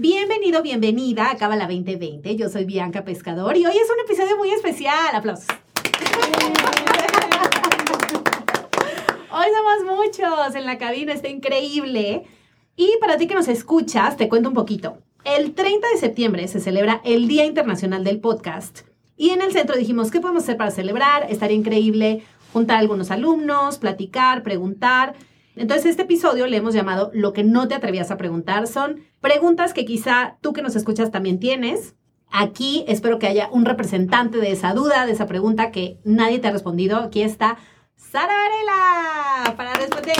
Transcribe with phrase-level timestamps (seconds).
[0.00, 2.36] Bienvenido, bienvenida a Cábala 2020.
[2.36, 5.12] Yo soy Bianca Pescador y hoy es un episodio muy especial.
[5.12, 5.48] Aplausos.
[9.32, 12.22] Hoy somos muchos en la cabina, está increíble.
[12.76, 14.98] Y para ti que nos escuchas, te cuento un poquito.
[15.24, 18.82] El 30 de septiembre se celebra el Día Internacional del Podcast.
[19.16, 21.26] Y en el centro dijimos, ¿qué podemos hacer para celebrar?
[21.28, 22.22] Estaría increíble
[22.52, 25.16] juntar a algunos alumnos, platicar, preguntar.
[25.58, 28.68] Entonces, este episodio le hemos llamado Lo que no te atrevías a preguntar.
[28.68, 31.96] Son preguntas que quizá tú que nos escuchas también tienes.
[32.30, 36.46] Aquí espero que haya un representante de esa duda, de esa pregunta que nadie te
[36.46, 36.98] ha respondido.
[36.98, 37.56] Aquí está
[37.96, 40.14] Sara Varela para responder.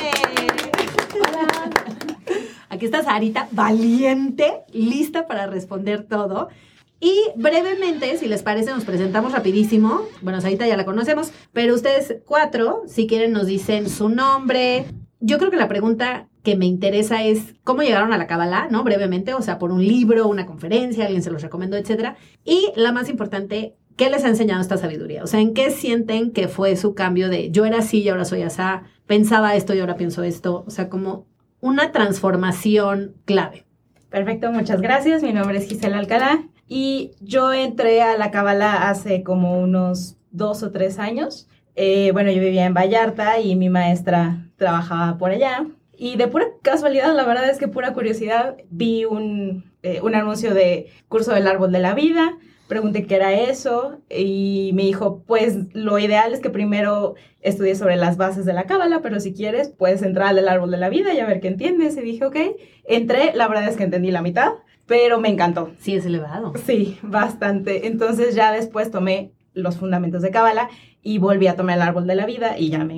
[2.68, 6.48] Aquí está Sarita, valiente, lista para responder todo.
[7.00, 10.02] Y brevemente, si les parece, nos presentamos rapidísimo.
[10.20, 14.86] Bueno, Sarita ya la conocemos, pero ustedes cuatro, si quieren, nos dicen su nombre.
[15.20, 18.84] Yo creo que la pregunta que me interesa es cómo llegaron a la Kabbalah, ¿no?
[18.84, 22.16] Brevemente, o sea, por un libro, una conferencia, alguien se los recomendó, etcétera.
[22.44, 25.24] Y la más importante, ¿qué les ha enseñado esta sabiduría?
[25.24, 28.24] O sea, ¿en qué sienten que fue su cambio de yo era así y ahora
[28.24, 28.62] soy así,
[29.06, 30.64] pensaba esto y ahora pienso esto?
[30.66, 31.26] O sea, como
[31.60, 33.66] una transformación clave.
[34.08, 35.22] Perfecto, muchas gracias.
[35.22, 40.62] Mi nombre es Gisela Alcalá y yo entré a la Kabbalah hace como unos dos
[40.62, 41.48] o tres años.
[41.74, 45.66] Eh, bueno, yo vivía en Vallarta y mi maestra trabajaba por allá.
[45.96, 50.52] Y de pura casualidad, la verdad es que pura curiosidad, vi un, eh, un anuncio
[50.52, 52.36] de curso del árbol de la vida
[52.68, 57.96] pregunté qué era eso y me dijo, pues lo ideal es que primero estudies sobre
[57.96, 61.14] las bases de la cábala, pero si quieres puedes entrar al árbol de la vida
[61.14, 61.96] y a ver qué entiendes.
[61.96, 62.36] Y dije, ok,
[62.84, 64.52] entré, la verdad es que entendí la mitad,
[64.86, 65.72] pero me encantó.
[65.80, 66.52] Sí, es elevado.
[66.66, 67.86] Sí, bastante.
[67.86, 70.68] Entonces ya después tomé los fundamentos de cábala
[71.02, 72.94] y volví a tomar el árbol de la vida y ya me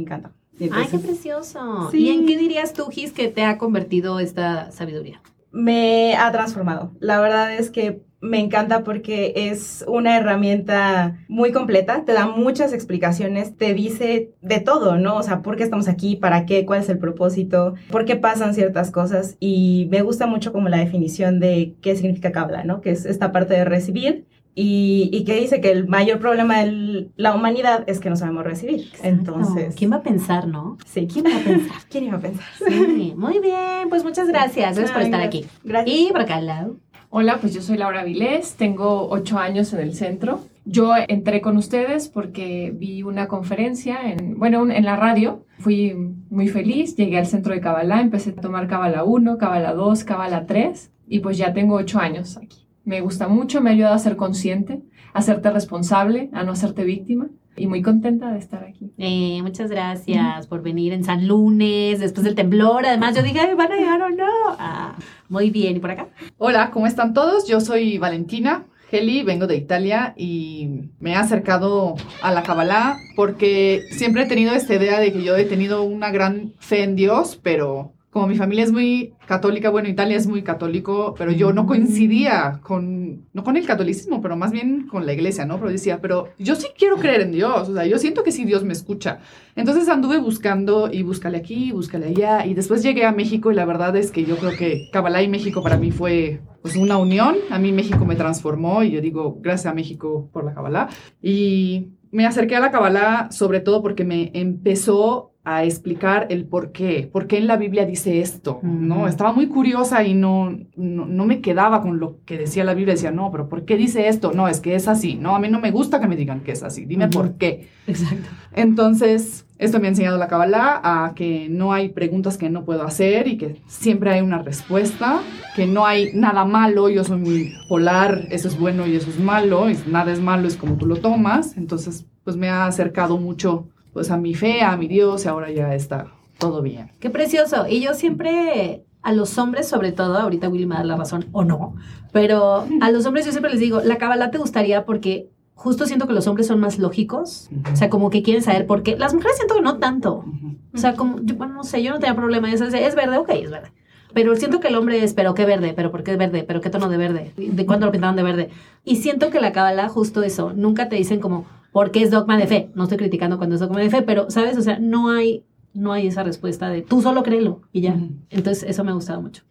[0.58, 1.90] Ay, qué precioso.
[1.92, 5.22] ¿Y en qué dirías tú, Gis, que te ha convertido esta sabiduría?
[5.52, 6.92] Me ha transformado.
[7.00, 12.72] La verdad es que me encanta porque es una herramienta muy completa, te da muchas
[12.72, 15.16] explicaciones, te dice de todo, ¿no?
[15.16, 18.54] O sea, por qué estamos aquí, para qué, cuál es el propósito, por qué pasan
[18.54, 22.82] ciertas cosas y me gusta mucho como la definición de qué significa Kabbalah, ¿no?
[22.82, 24.26] Que es esta parte de recibir
[24.62, 28.92] y, que dice que el mayor problema de la humanidad es que no sabemos recibir.
[29.02, 30.76] Entonces, ¿quién va a pensar, no?
[30.84, 31.76] Sí, ¿quién va a pensar?
[31.90, 32.46] ¿Quién iba a pensar?
[32.68, 35.46] Sí, muy bien, pues muchas gracias, gracias por estar aquí.
[35.64, 35.96] Gracias.
[35.96, 36.76] Y por acá al lado.
[37.08, 40.40] Hola, pues yo soy Laura Vilés, tengo ocho años en el centro.
[40.64, 45.44] Yo entré con ustedes porque vi una conferencia, en, bueno, en la radio.
[45.58, 45.94] Fui
[46.28, 50.46] muy feliz, llegué al centro de Kabbalah, empecé a tomar Kabbalah 1, Kabbalah 2, Kabbalah
[50.46, 52.69] 3 y pues ya tengo ocho años aquí.
[52.84, 54.82] Me gusta mucho, me ha ayudado a ser consciente,
[55.12, 58.92] a serte responsable, a no hacerte víctima y muy contenta de estar aquí.
[58.96, 62.86] Eh, muchas gracias por venir en San Lunes, después del temblor.
[62.86, 64.26] Además, yo dije, ¿van a llegar o no?
[64.58, 64.96] Ah,
[65.28, 66.08] muy bien, ¿y por acá?
[66.38, 67.46] Hola, ¿cómo están todos?
[67.46, 73.84] Yo soy Valentina Geli, vengo de Italia y me he acercado a la Kabbalah porque
[73.92, 77.38] siempre he tenido esta idea de que yo he tenido una gran fe en Dios,
[77.40, 81.64] pero como mi familia es muy católica, bueno, Italia es muy católico, pero yo no
[81.64, 85.58] coincidía con, no con el catolicismo, pero más bien con la iglesia, ¿no?
[85.58, 88.44] Pero decía, pero yo sí quiero creer en Dios, o sea, yo siento que sí
[88.44, 89.20] Dios me escucha.
[89.56, 93.64] Entonces anduve buscando y búscale aquí, búscale allá, y después llegué a México y la
[93.64, 97.36] verdad es que yo creo que Kabbalah y México para mí fue pues una unión,
[97.48, 100.90] a mí México me transformó y yo digo, gracias a México por la Kabbalah.
[101.22, 106.70] Y me acerqué a la Kabbalah sobre todo porque me empezó a explicar el por
[106.70, 109.08] qué, por qué en la Biblia dice esto, ¿no?
[109.08, 113.10] Estaba muy curiosa y no, no, me quedaba con lo que decía la Biblia, decía,
[113.10, 114.32] no, pero ¿por qué dice esto?
[114.34, 116.52] No, es que es así, no, a mí no me gusta que me digan que
[116.52, 117.68] es así, dime por qué.
[117.86, 118.28] Exacto.
[118.52, 122.82] Entonces, esto me ha enseñado la Kabbalah a que no hay preguntas que no puedo
[122.82, 125.20] hacer y que siempre hay una respuesta,
[125.56, 129.18] que no hay nada malo, yo soy muy polar, eso es bueno y eso es
[129.18, 133.16] malo, y nada es malo, es como tú lo tomas, entonces, pues me ha acercado
[133.16, 136.06] mucho pues a mi fe, a mi Dios, y ahora ya está
[136.38, 136.90] todo bien.
[137.00, 137.66] Qué precioso.
[137.68, 141.44] Y yo siempre, a los hombres sobre todo, ahorita Willy me da la razón o
[141.44, 141.74] no,
[142.12, 146.06] pero a los hombres yo siempre les digo, la Kabbalah te gustaría porque justo siento
[146.06, 148.96] que los hombres son más lógicos, o sea, como que quieren saber por qué.
[148.96, 150.24] Las mujeres siento que no tanto.
[150.72, 152.50] O sea, como, bueno, no sé, yo no tenía problema.
[152.50, 153.70] Es, es verde, ok, es verde.
[154.14, 156.60] Pero siento que el hombre es, pero qué verde, pero por qué es verde, pero
[156.60, 158.48] qué tono de verde, de cuándo lo pintaron de verde.
[158.84, 162.46] Y siento que la Kabbalah, justo eso, nunca te dicen como, porque es dogma de
[162.46, 162.70] fe.
[162.74, 164.56] No estoy criticando cuando es dogma de fe, pero, ¿sabes?
[164.56, 167.96] O sea, no hay, no hay esa respuesta de tú solo créelo y ya.
[168.30, 169.42] Entonces, eso me ha gustado mucho.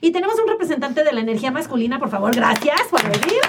[0.00, 3.40] Y tenemos un representante de la energía masculina, por favor, gracias por venir.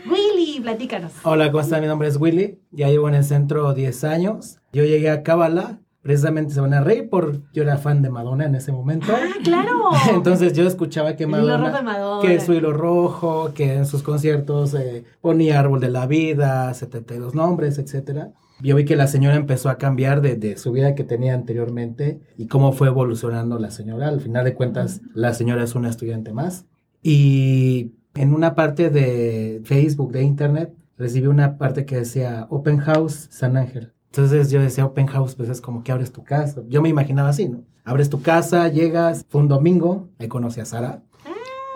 [0.10, 1.12] Willy, platícanos.
[1.22, 1.80] Hola, ¿cómo están?
[1.80, 2.58] Mi nombre es Willy.
[2.72, 4.58] Ya llevo en el centro 10 años.
[4.72, 8.46] Yo llegué a Kabbalah precisamente se van a reír por yo era fan de Madonna
[8.46, 9.06] en ese momento.
[9.10, 9.90] Ah, claro.
[10.14, 12.26] Entonces yo escuchaba que Madonna, Madonna.
[12.26, 17.34] que su hilo rojo, que en sus conciertos eh, ponía Árbol de la Vida, 72
[17.34, 18.32] nombres, etcétera.
[18.62, 22.20] Yo vi que la señora empezó a cambiar de, de su vida que tenía anteriormente
[22.36, 24.08] y cómo fue evolucionando la señora.
[24.08, 26.66] Al final de cuentas, la señora es una estudiante más.
[27.02, 33.28] Y en una parte de Facebook, de Internet, recibí una parte que decía Open House
[33.30, 33.92] San Ángel.
[34.10, 36.62] Entonces yo decía Open House, pues es como que abres tu casa.
[36.68, 37.62] Yo me imaginaba así, ¿no?
[37.84, 41.04] Abres tu casa, llegas, fue un domingo, ahí conocí a Sara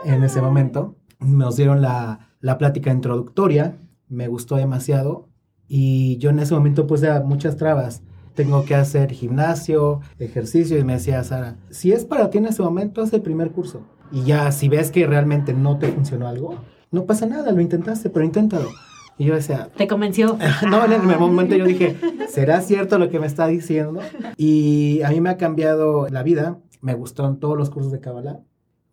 [0.04, 0.96] en ese momento.
[1.20, 3.78] Nos dieron la, la plática introductoria,
[4.08, 5.28] me gustó demasiado
[5.68, 8.02] y yo en ese momento puse muchas trabas.
[8.34, 12.62] Tengo que hacer gimnasio, ejercicio y me decía Sara, si es para ti en ese
[12.62, 13.86] momento, haz el primer curso.
[14.10, 16.56] Y ya, si ves que realmente no te funcionó algo,
[16.90, 18.70] no pasa nada, lo intentaste, pero inténtalo.
[19.18, 20.38] Y yo decía, Te convenció.
[20.68, 21.96] no, en el momento yo dije,
[22.28, 24.00] ¿será cierto lo que me está diciendo?
[24.36, 26.58] Y a mí me ha cambiado la vida.
[26.80, 28.40] Me gustaron todos los cursos de Kabbalah.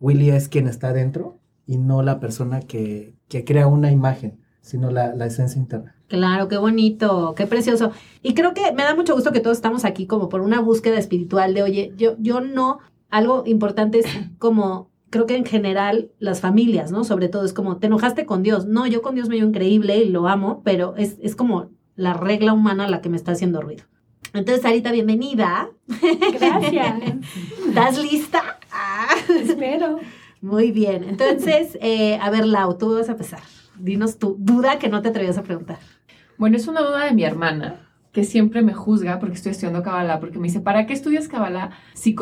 [0.00, 4.90] Willy es quien está adentro y no la persona que, que crea una imagen, sino
[4.90, 5.94] la, la esencia interna.
[6.08, 7.92] Claro, qué bonito, qué precioso.
[8.22, 10.98] Y creo que me da mucho gusto que todos estamos aquí como por una búsqueda
[10.98, 12.80] espiritual de, oye, yo, yo no,
[13.10, 14.06] algo importante es
[14.38, 17.04] como, creo que en general las familias, ¿no?
[17.04, 18.66] Sobre todo es como, te enojaste con Dios.
[18.66, 22.14] No, yo con Dios me llevo increíble y lo amo, pero es, es como la
[22.14, 23.84] regla humana la que me está haciendo ruido.
[24.32, 25.68] Entonces, Sarita, bienvenida.
[26.32, 27.02] Gracias.
[27.68, 28.58] ¿Estás lista?
[28.72, 29.08] Ah.
[29.28, 30.00] Espero.
[30.40, 31.04] Muy bien.
[31.04, 33.40] Entonces, eh, a ver, Lau, tú vas a empezar.
[33.78, 35.78] Dinos tu duda que no te atrevías a preguntar.
[36.38, 40.20] Bueno, es una duda de mi hermana, que siempre me juzga porque estoy estudiando Kabbalah,
[40.20, 42.14] porque me dice, ¿para qué estudias Kabbalah si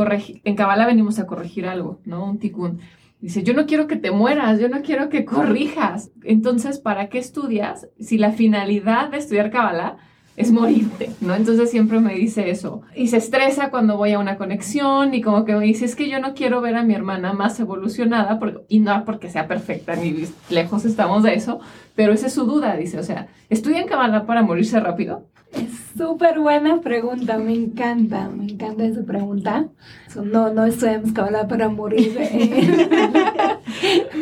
[0.45, 2.25] en Kabbalah venimos a corregir algo, ¿no?
[2.25, 2.81] Un tikkun.
[3.21, 6.11] Dice, yo no quiero que te mueras, yo no quiero que corrijas.
[6.23, 9.99] Entonces, ¿para qué estudias si la finalidad de estudiar Kabbalah
[10.37, 11.35] es morirte, ¿no?
[11.35, 12.83] Entonces siempre me dice eso.
[12.95, 16.09] Y se estresa cuando voy a una conexión y como que me dice, es que
[16.09, 19.97] yo no quiero ver a mi hermana más evolucionada, porque, y no porque sea perfecta,
[19.97, 21.61] ni lejos estamos de eso,
[21.95, 25.27] pero esa es su duda, dice, o sea, ¿estudian Kabbalah para morirse rápido?
[25.53, 29.69] Es súper buena pregunta, me encanta, me encanta esa pregunta.
[30.17, 32.17] No, no estudiamos Kabbalah para morir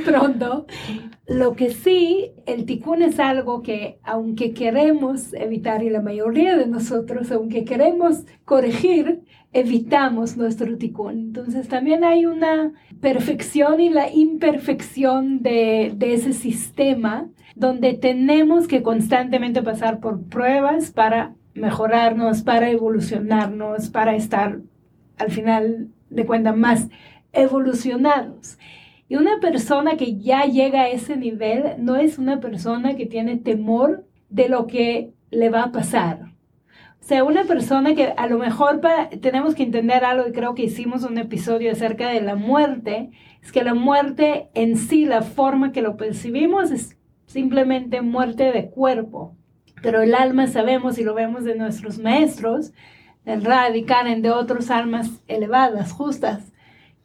[0.04, 0.66] pronto.
[1.26, 6.66] Lo que sí, el ticún es algo que aunque queremos evitar, y la mayoría de
[6.66, 9.20] nosotros, aunque queremos corregir,
[9.52, 11.18] evitamos nuestro ticún.
[11.18, 17.28] Entonces también hay una perfección y la imperfección de, de ese sistema
[17.58, 24.60] donde tenemos que constantemente pasar por pruebas para mejorarnos, para evolucionarnos, para estar
[25.18, 26.88] al final de cuentas más
[27.32, 28.58] evolucionados.
[29.08, 33.36] Y una persona que ya llega a ese nivel no es una persona que tiene
[33.36, 36.32] temor de lo que le va a pasar.
[37.00, 38.82] O sea, una persona que a lo mejor
[39.20, 43.10] tenemos que entender algo, y creo que hicimos un episodio acerca de la muerte,
[43.42, 46.97] es que la muerte en sí, la forma que lo percibimos es
[47.28, 49.36] simplemente muerte de cuerpo.
[49.80, 52.72] Pero el alma sabemos y lo vemos de nuestros maestros,
[53.24, 56.52] del Radi, Karen, de otras almas elevadas, justas,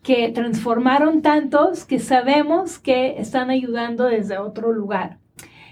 [0.02, 5.20] que transformaron tantos que sabemos que están ayudando desde otro lugar.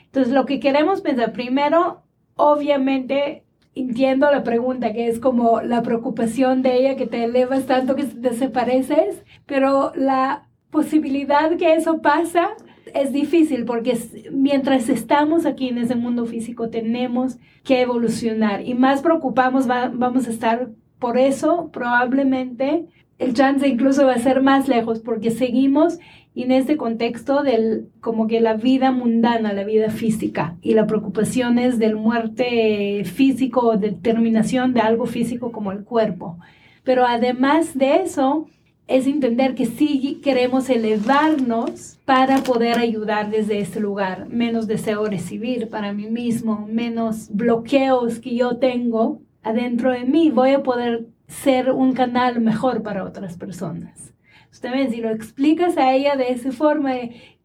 [0.06, 2.03] Entonces, lo que queremos pensar, primero,
[2.36, 7.95] obviamente, entiendo la pregunta, que es como la preocupación de ella, que te elevas tanto
[7.95, 12.50] que te desapareces, pero la posibilidad que eso pasa
[12.94, 13.98] es difícil porque
[14.32, 20.27] mientras estamos aquí en ese mundo físico tenemos que evolucionar y más preocupamos va- vamos
[20.27, 22.86] a estar por eso probablemente
[23.20, 26.00] el chance incluso va a ser más lejos porque seguimos
[26.34, 31.60] en este contexto del como que la vida mundana, la vida física y la preocupación
[31.60, 36.38] es del muerte físico o de de algo físico como el cuerpo.
[36.84, 38.48] Pero además de eso,
[38.91, 44.27] es entender que sí queremos elevarnos para poder ayudar desde este lugar.
[44.29, 50.29] Menos deseo recibir para mí mismo, menos bloqueos que yo tengo adentro de mí.
[50.29, 54.13] Voy a poder ser un canal mejor para otras personas.
[54.51, 56.91] Usted si lo explicas a ella de esa forma,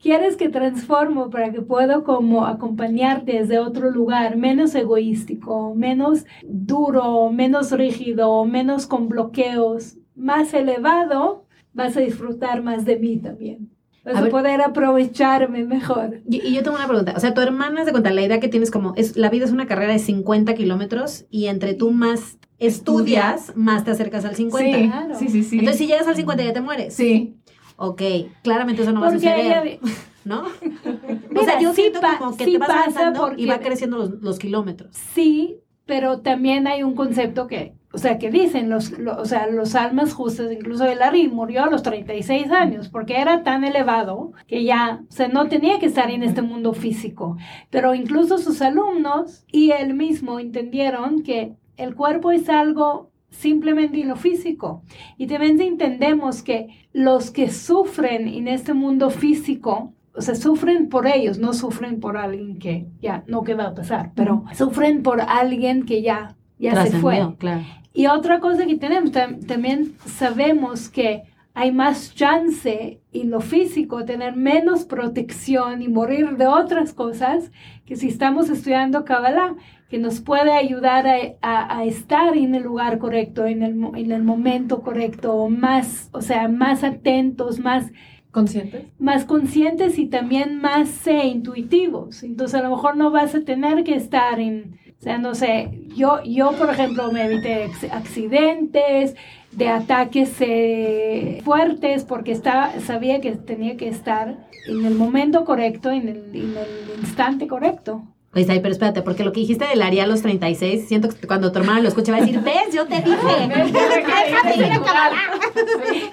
[0.02, 7.30] quieres que transformo para que pueda como acompañarte desde otro lugar, menos egoístico, menos duro,
[7.30, 13.70] menos rígido, menos con bloqueos, más elevado, vas a disfrutar más de mí también.
[14.04, 16.20] Vas A poder aprovecharme mejor.
[16.30, 17.12] Y, y yo tengo una pregunta.
[17.16, 19.50] O sea, tu hermana se cuenta, la idea que tienes como, es la vida es
[19.50, 24.78] una carrera de 50 kilómetros y entre tú más estudias, más te acercas al 50.
[24.78, 25.14] Sí, Claro.
[25.18, 25.58] sí, sí, sí.
[25.58, 26.94] Entonces, si llegas al 50 ya te mueres.
[26.94, 27.34] sí.
[27.78, 28.00] Ok,
[28.42, 29.80] claramente eso no va a ella, suceder,
[30.24, 30.44] ¿no?
[31.40, 33.58] o sea, yo sí siento como que sí te vas pasa avanzando y porque- va
[33.58, 34.96] creciendo los, los kilómetros.
[34.96, 39.46] sí, pero también hay un concepto que, o sea, que dicen los, lo- o sea,
[39.46, 44.32] los almas justas, incluso el Larry murió a los 36 años porque era tan elevado
[44.46, 47.36] que ya, o sea, no tenía que estar en este mundo físico.
[47.70, 54.08] Pero incluso sus alumnos y él mismo entendieron que el cuerpo es algo simplemente en
[54.08, 54.82] lo físico.
[55.18, 61.06] Y también entendemos que los que sufren en este mundo físico, o sea, sufren por
[61.06, 65.20] ellos, no sufren por alguien que ya no qué va a pasar, pero sufren por
[65.20, 67.16] alguien que ya, ya se fue.
[67.38, 67.62] Claro.
[67.92, 71.22] Y otra cosa que tenemos, tam- también sabemos que
[71.54, 77.50] hay más chance en lo físico, tener menos protección y morir de otras cosas
[77.86, 79.54] que si estamos estudiando Kabbalah,
[79.88, 84.12] que nos puede ayudar a, a- a estar en el lugar correcto, en el, en
[84.12, 87.90] el momento correcto, más, o sea, más atentos, más
[88.36, 88.84] ¿Conscientes?
[88.98, 92.22] más conscientes y también más eh, intuitivos.
[92.22, 95.70] Entonces a lo mejor no vas a tener que estar en, o sea, no sé,
[95.96, 99.14] yo, yo por ejemplo me evité accidentes,
[99.52, 104.36] de ataques eh, fuertes, porque estaba, sabía que tenía que estar
[104.68, 108.02] en el momento correcto, en el, en el instante correcto.
[108.36, 111.26] Pues ahí, pero espérate, porque lo que dijiste del Ari a los 36, siento que
[111.26, 113.48] cuando tu hermana lo escuche va a decir, ves, yo te dije.
[113.72, 115.22] Déjame ir a Kabbalah".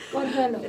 [0.10, 0.60] Consuelo.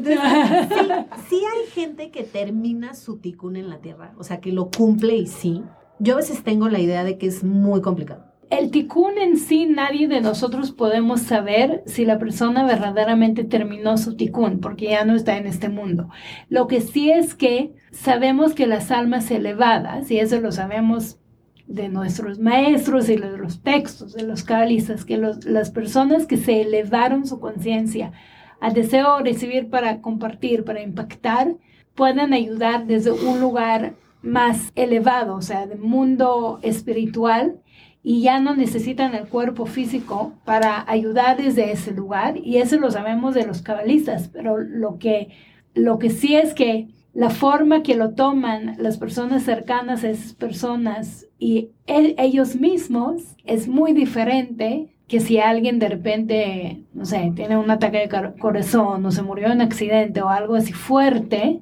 [1.29, 5.15] Sí hay gente que termina su ticún en la tierra, o sea, que lo cumple
[5.15, 5.63] y sí.
[6.01, 8.25] Yo a veces tengo la idea de que es muy complicado.
[8.51, 14.17] El tikkun en sí, nadie de nosotros podemos saber si la persona verdaderamente terminó su
[14.17, 16.09] tikkun, porque ya no está en este mundo.
[16.49, 21.21] Lo que sí es que sabemos que las almas elevadas, y eso lo sabemos
[21.67, 26.37] de nuestros maestros y de los textos de los cabalistas, que los- las personas que
[26.37, 28.13] se elevaron su conciencia
[28.61, 31.55] al deseo de recibir para compartir, para impactar,
[31.95, 37.61] pueden ayudar desde un lugar más elevado, o sea, de mundo espiritual,
[38.03, 42.91] y ya no necesitan el cuerpo físico para ayudar desde ese lugar y eso lo
[42.91, 45.29] sabemos de los cabalistas, pero lo que,
[45.75, 50.33] lo que sí es que la forma que lo toman las personas cercanas a esas
[50.35, 57.33] personas y el- ellos mismos es muy diferente que si alguien de repente, no sé,
[57.37, 60.73] tiene un ataque de cor- corazón o se murió en un accidente o algo así
[60.73, 61.61] fuerte,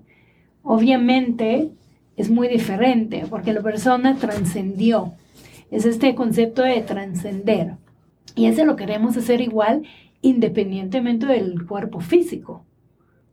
[0.62, 1.70] obviamente
[2.16, 5.12] es muy diferente porque la persona trascendió.
[5.70, 7.74] Es este concepto de trascender.
[8.34, 9.82] Y ese lo queremos hacer igual
[10.22, 12.64] independientemente del cuerpo físico.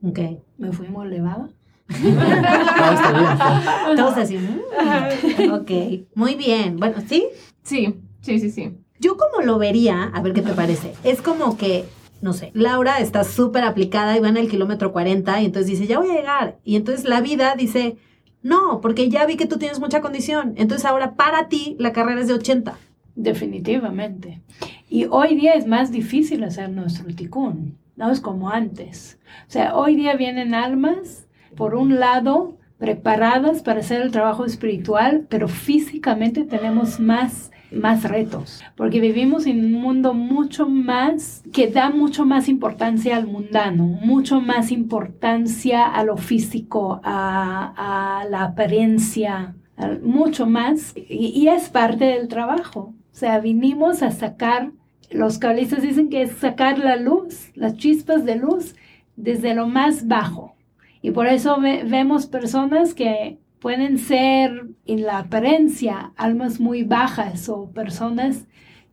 [0.03, 0.19] Ok.
[0.57, 1.49] ¿Me fui muy elevada?
[1.89, 3.65] Está.
[3.95, 4.37] Todos así.
[4.37, 5.71] mm, Ok.
[6.15, 6.77] Muy bien.
[6.77, 7.25] Bueno, ¿sí?
[7.63, 8.77] Sí, sí, sí, sí.
[8.99, 11.85] Yo como lo vería, a ver qué te parece, es como que,
[12.21, 15.87] no sé, Laura está súper aplicada y va en el kilómetro 40 y entonces dice,
[15.87, 16.57] ya voy a llegar.
[16.65, 17.95] Y entonces la vida dice,
[18.41, 20.53] no, porque ya vi que tú tienes mucha condición.
[20.57, 22.77] Entonces ahora para ti la carrera es de 80.
[23.15, 24.41] Definitivamente.
[24.89, 29.17] Y hoy día es más difícil hacer nuestro ticún, no es como antes.
[29.47, 31.25] O sea, hoy día vienen almas,
[31.55, 38.63] por un lado, preparadas para hacer el trabajo espiritual, pero físicamente tenemos más, más retos,
[38.75, 44.39] porque vivimos en un mundo mucho más, que da mucho más importancia al mundano, mucho
[44.39, 49.55] más importancia a lo físico, a, la apariencia,
[50.01, 52.93] mucho más, y, y es parte del trabajo.
[53.11, 54.71] O sea, vinimos a sacar,
[55.11, 58.75] los cabalistas dicen que es sacar la luz, las chispas de luz,
[59.17, 60.55] desde lo más bajo.
[61.01, 67.49] Y por eso ve- vemos personas que pueden ser en la apariencia almas muy bajas
[67.49, 68.47] o personas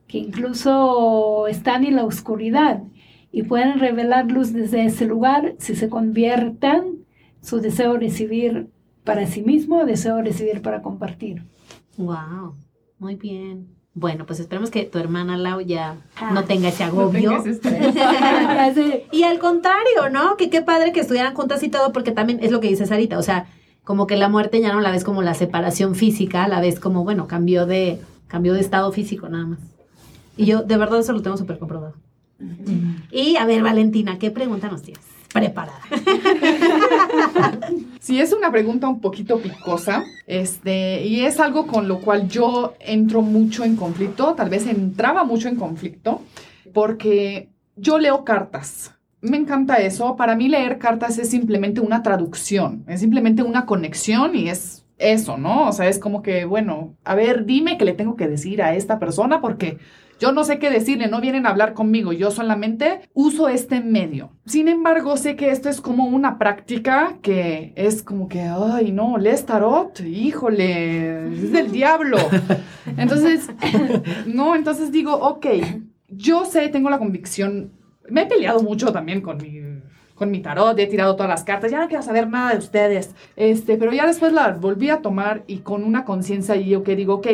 [0.08, 2.82] que incluso están en la oscuridad
[3.32, 6.98] y pueden revelar luz desde ese lugar si se conviertan
[7.42, 8.70] su deseo de recibir
[9.04, 11.42] para sí mismo, deseo de recibir para compartir.
[11.98, 12.56] Wow,
[12.98, 13.75] muy bien.
[13.98, 16.30] Bueno, pues esperemos que tu hermana Lau ya Ah.
[16.32, 17.42] no tenga ese agobio.
[19.10, 20.36] Y al contrario, ¿no?
[20.36, 23.18] Que qué padre que estuvieran juntas y todo, porque también es lo que dice Sarita,
[23.18, 23.46] o sea,
[23.84, 27.04] como que la muerte ya no la ves como la separación física, la ves como,
[27.04, 27.98] bueno, cambió de,
[28.28, 29.58] cambió de estado físico nada más.
[30.36, 31.94] Y yo, de verdad, eso lo tengo súper comprobado.
[33.10, 35.02] Y a ver, Valentina, ¿qué pregunta nos tienes?
[35.40, 35.80] Preparada.
[38.00, 42.74] Sí, es una pregunta un poquito picosa, este, y es algo con lo cual yo
[42.78, 46.22] entro mucho en conflicto, tal vez entraba mucho en conflicto,
[46.72, 48.94] porque yo leo cartas.
[49.22, 50.14] Me encanta eso.
[50.14, 55.36] Para mí leer cartas es simplemente una traducción, es simplemente una conexión y es eso,
[55.36, 55.66] ¿no?
[55.66, 58.76] O sea, es como que, bueno, a ver, dime qué le tengo que decir a
[58.76, 59.78] esta persona porque
[60.18, 64.30] yo no sé qué decirle, no vienen a hablar conmigo, yo solamente uso este medio.
[64.46, 69.18] Sin embargo, sé que esto es como una práctica que es como que, ay, no,
[69.18, 72.16] lees tarot, híjole, es del diablo.
[72.96, 73.50] Entonces,
[74.26, 75.46] no, entonces digo, ok,
[76.08, 77.72] yo sé, tengo la convicción,
[78.08, 79.60] me he peleado mucho también con mi
[80.16, 83.14] con mi tarot, he tirado todas las cartas, ya no quiero saber nada de ustedes.
[83.36, 86.96] Este, pero ya después la volví a tomar y con una conciencia y yo que
[86.96, 87.26] digo, ok,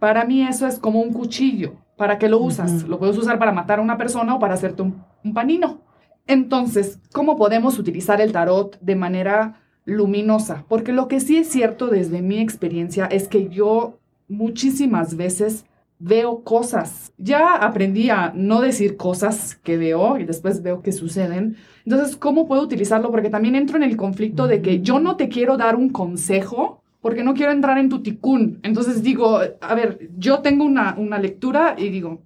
[0.00, 1.74] para mí eso es como un cuchillo.
[1.96, 2.84] ¿Para qué lo usas?
[2.84, 5.80] Lo puedes usar para matar a una persona o para hacerte un, un panino.
[6.26, 10.64] Entonces, ¿cómo podemos utilizar el tarot de manera luminosa?
[10.68, 13.98] Porque lo que sí es cierto desde mi experiencia es que yo
[14.28, 15.64] muchísimas veces
[15.98, 17.12] veo cosas.
[17.16, 21.56] Ya aprendí a no decir cosas que veo y después veo que suceden.
[21.84, 23.10] Entonces, ¿cómo puedo utilizarlo?
[23.10, 26.82] Porque también entro en el conflicto de que yo no te quiero dar un consejo
[27.06, 28.58] porque no quiero entrar en tu ticún.
[28.64, 32.20] Entonces digo, a ver, yo tengo una, una lectura y digo,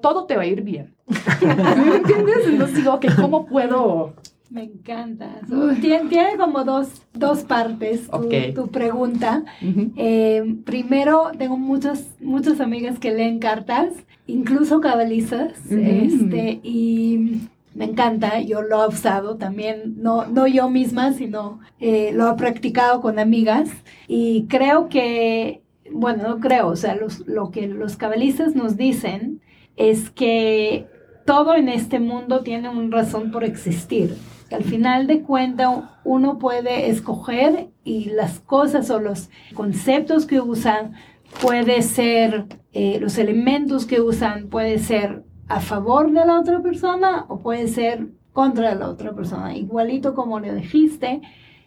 [0.00, 0.94] todo te va a ir bien.
[1.42, 2.46] ¿Me entiendes?
[2.46, 4.14] Entonces digo, ok, ¿cómo puedo?
[4.50, 5.40] Me encanta.
[5.80, 8.34] Tiene, como dos, dos partes tu, Ok.
[8.54, 9.42] tu pregunta.
[9.96, 13.88] Eh, primero, tengo muchas, muchas amigas que leen cartas,
[14.28, 15.74] incluso cabalistas, Ujú.
[15.80, 17.40] este, y
[17.74, 22.34] me encanta, yo lo he usado también, no, no yo misma, sino eh, lo he
[22.36, 23.70] practicado con amigas,
[24.08, 29.40] y creo que, bueno, no creo, o sea, los- lo que los cabalistas nos dicen
[29.76, 30.86] es que
[31.24, 34.14] todo en este mundo tiene una razón por existir.
[34.50, 35.68] Al final de cuentas
[36.04, 40.92] uno puede escoger y las cosas o los conceptos que usan
[41.40, 47.26] puede ser, eh, los elementos que usan puede ser a favor de la otra persona
[47.28, 49.56] o puede ser contra la otra persona.
[49.56, 51.20] Igualito como le dijiste,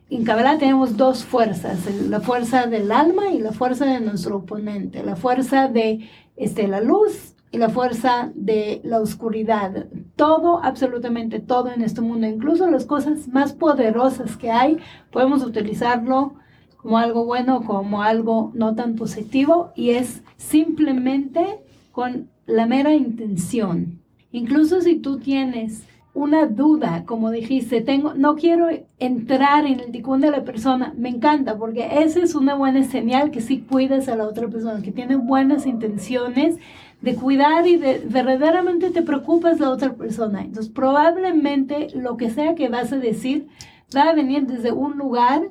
[0.09, 5.03] en Kabbalah tenemos dos fuerzas, la fuerza del alma y la fuerza de nuestro oponente,
[5.03, 9.87] la fuerza de este, la luz y la fuerza de la oscuridad.
[10.15, 14.77] Todo, absolutamente todo en este mundo, incluso las cosas más poderosas que hay,
[15.11, 16.35] podemos utilizarlo
[16.77, 23.99] como algo bueno, como algo no tan positivo y es simplemente con la mera intención.
[24.31, 25.83] Incluso si tú tienes
[26.13, 31.09] una duda, como dijiste, tengo, no quiero entrar en el ticún de la persona, me
[31.09, 34.93] encanta, porque esa es una buena señal que sí cuidas a la otra persona, que
[34.93, 36.57] tiene buenas intenciones
[37.01, 40.41] de cuidar y de verdaderamente te preocupas la otra persona.
[40.41, 43.47] Entonces, probablemente lo que sea que vas a decir
[43.95, 45.49] va a venir desde un lugar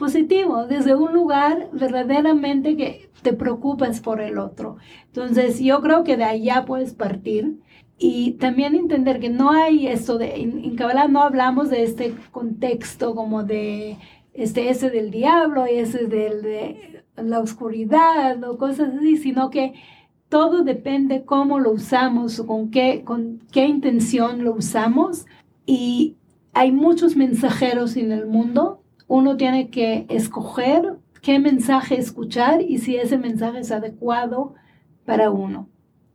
[0.00, 4.78] positivo, desde un lugar verdaderamente que te preocupas por el otro.
[5.08, 7.60] Entonces, yo creo que de allá puedes partir
[7.98, 12.14] y también entender que no hay esto de, en, en Kabbalah no hablamos de este
[12.32, 13.98] contexto como de,
[14.32, 19.74] este, ese del diablo y ese del, de la oscuridad o cosas así, sino que
[20.30, 25.26] todo depende cómo lo usamos o con qué, con qué intención lo usamos
[25.66, 26.16] y
[26.54, 28.79] hay muchos mensajeros en el mundo.
[29.10, 34.54] Uno tiene que escoger qué mensaje escuchar y si ese mensaje es adecuado
[35.04, 35.68] para uno.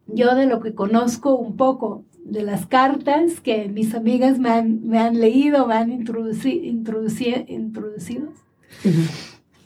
[0.08, 4.88] Yo de lo que conozco un poco de las cartas que mis amigas me han,
[4.88, 8.30] me han leído, me han introduci, introduci, introducido,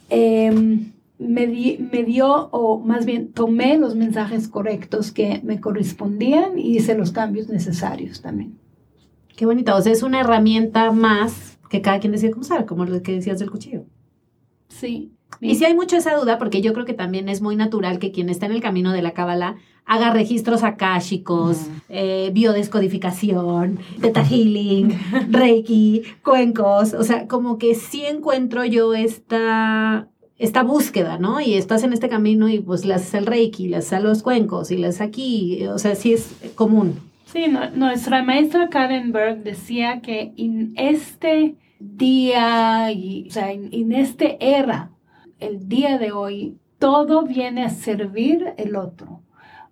[0.09, 0.79] eh,
[1.19, 6.77] me, di, me dio, o más bien tomé los mensajes correctos que me correspondían y
[6.77, 8.57] hice los cambios necesarios también.
[9.35, 9.75] Qué bonito.
[9.75, 13.13] O sea, es una herramienta más que cada quien decide cómo usar, como lo que
[13.13, 13.85] decías del cuchillo.
[14.67, 15.11] Sí.
[15.41, 18.11] Y si hay mucho esa duda, porque yo creo que también es muy natural que
[18.11, 19.55] quien está en el camino de la cábala
[19.85, 24.93] haga registros akáshicos, eh, biodescodificación, teta healing,
[25.29, 31.41] reiki, cuencos, o sea, como que sí encuentro yo esta, esta búsqueda, ¿no?
[31.41, 34.21] Y estás en este camino y pues le haces el reiki, le haces a los
[34.21, 36.99] cuencos y le haces aquí, o sea, sí es común.
[37.31, 43.69] Sí, no- nuestra maestra Karen Berg decía que en este día, y, o sea, en,
[43.71, 44.89] en este era,
[45.39, 49.21] el día de hoy, todo viene a servir el otro.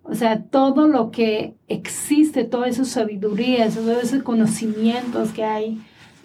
[0.03, 5.81] O sea, todo lo que existe, toda esa sabiduría, todos esos conocimientos que hay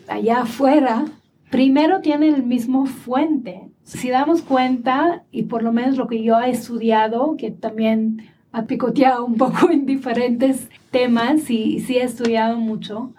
[0.09, 1.07] allá afuera,
[1.51, 3.71] primero tienen el mismo fuente.
[3.85, 8.65] Si damos cuenta, y por lo menos lo que yo he estudiado, que también ha
[8.67, 13.15] picoteado un poco en diferentes temas y sí he estudiado mucho,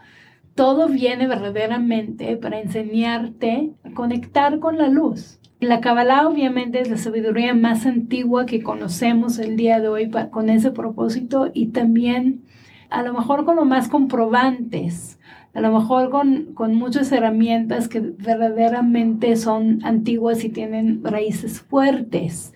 [0.56, 5.39] todo viene verdaderamente para enseñarte a conectar con la luz.
[5.60, 10.30] La Kabbalah obviamente es la sabiduría más antigua que conocemos el día de hoy pa-
[10.30, 12.43] con ese propósito y también
[12.89, 15.19] a lo mejor con lo más comprobantes,
[15.54, 22.54] a lo mejor con, con muchas herramientas que verdaderamente son antiguas y tienen raíces fuertes.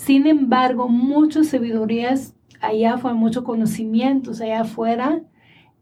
[0.00, 5.20] Sin embargo, muchas sabidurías allá fue mucho conocimientos allá afuera,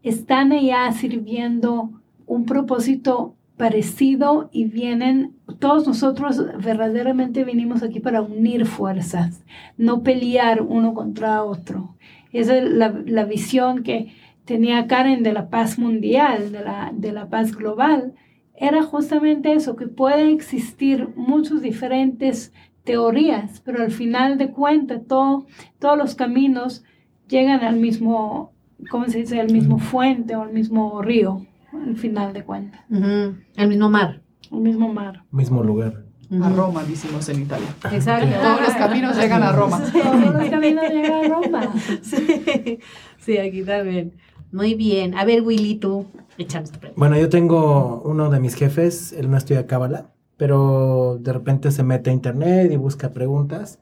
[0.03, 8.65] están allá sirviendo un propósito parecido y vienen, todos nosotros verdaderamente vinimos aquí para unir
[8.65, 9.45] fuerzas,
[9.77, 11.95] no pelear uno contra otro.
[12.33, 17.13] Esa es la, la visión que tenía Karen de la paz mundial, de la, de
[17.13, 18.15] la paz global,
[18.59, 22.51] era justamente eso, que pueden existir muchos diferentes
[22.89, 25.45] teorías, pero al final de cuentas todo,
[25.77, 26.83] todos los caminos
[27.27, 28.51] llegan al mismo,
[28.89, 29.39] ¿cómo se dice?
[29.39, 32.81] Al mismo fuente o al mismo río, al final de cuentas.
[32.89, 34.23] El mismo mar.
[34.51, 35.23] El mismo mar.
[35.29, 36.03] Mismo lugar.
[36.41, 37.67] A Roma, decimos en Italia.
[37.91, 38.35] Exacto.
[38.41, 39.83] Todos los caminos llegan a Roma.
[39.93, 41.73] Todos los caminos llegan a Roma.
[42.01, 42.79] Sí,
[43.19, 44.13] sí, aquí también.
[44.51, 45.15] Muy bien.
[45.15, 46.07] A ver, Willy, tú,
[46.39, 46.99] echamos la pregunta.
[46.99, 51.83] Bueno, yo tengo uno de mis jefes, él no estudia cábala, pero de repente se
[51.83, 53.79] mete a internet y busca preguntas.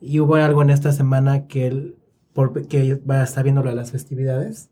[0.00, 1.96] Y hubo algo en esta semana que él,
[2.32, 4.68] por, que va a estar las festividades.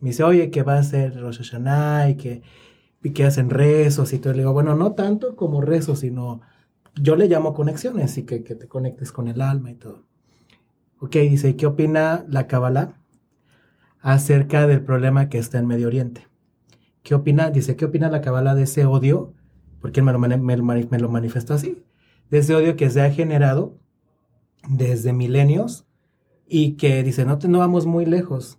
[0.00, 2.42] Me dice, oye, que va a ser Rosh Hashanah y que,
[3.02, 4.34] y que hacen rezos y todo.
[4.34, 6.42] Le digo, bueno, no tanto como rezos, sino
[6.94, 10.04] yo le llamo conexiones y que, que te conectes con el alma y todo.
[10.98, 13.00] Ok, dice, ¿y qué opina la Kabbalah
[14.02, 16.28] acerca del problema que está en Medio Oriente?
[17.02, 17.48] ¿Qué opina?
[17.48, 19.32] Dice, ¿qué opina la Kabbalah de ese odio?
[19.80, 21.82] Porque él me lo, manifestó así.
[22.30, 23.74] De ese odio que se ha generado
[24.68, 25.86] desde milenios
[26.46, 28.58] y que dice, no, te- vamos muy lejos.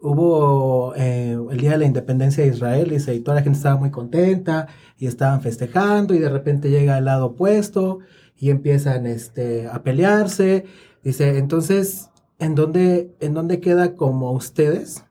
[0.00, 3.76] Hubo eh, el día de la independencia de Israel, dice, y toda la gente estaba
[3.76, 7.98] muy contenta y estaban festejando y de repente llega el lado opuesto
[8.36, 10.66] y empiezan este, a pelearse.
[11.02, 15.04] Dice, entonces, ¿en dónde, ¿en dónde queda como ustedes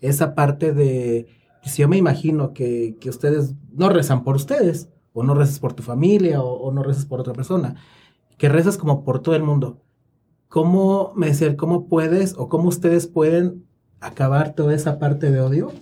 [0.00, 1.26] esa parte de,
[1.68, 5.72] si yo me imagino que, que ustedes no rezan por ustedes, o no rezas por
[5.72, 7.76] tu familia, o, no rezas por otra persona,
[8.38, 9.82] que rezas como por todo el mundo.
[10.48, 13.66] ¿Cómo, me dice, cómo puedes o cómo ustedes pueden
[14.00, 15.72] acabar toda esa parte de odio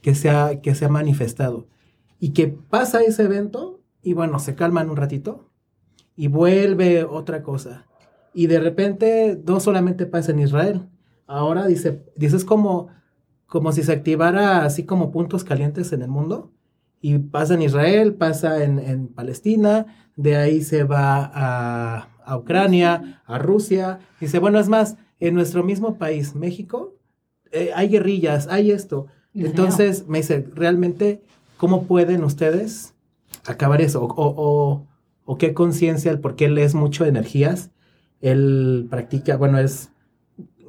[0.00, 1.66] que se ha, que se manifestado?
[2.18, 5.50] Y que pasa ese evento y bueno, se calman un ratito
[6.14, 7.86] y vuelve otra cosa.
[8.34, 10.88] Y de repente no solamente pasa en Israel,
[11.26, 12.88] ahora dice, dices como,
[13.52, 16.50] como si se activara así como puntos calientes en el mundo.
[17.02, 23.20] Y pasa en Israel, pasa en, en Palestina, de ahí se va a, a Ucrania,
[23.26, 23.98] a Rusia.
[24.22, 26.94] Dice, bueno, es más, en nuestro mismo país, México,
[27.50, 29.08] eh, hay guerrillas, hay esto.
[29.50, 31.22] Entonces me dice, realmente,
[31.58, 32.94] ¿cómo pueden ustedes
[33.44, 34.02] acabar eso?
[34.02, 34.86] O, o- o-
[35.26, 37.70] o qué conciencia, porque él es mucho de energías.
[38.22, 39.90] Él practica, bueno, es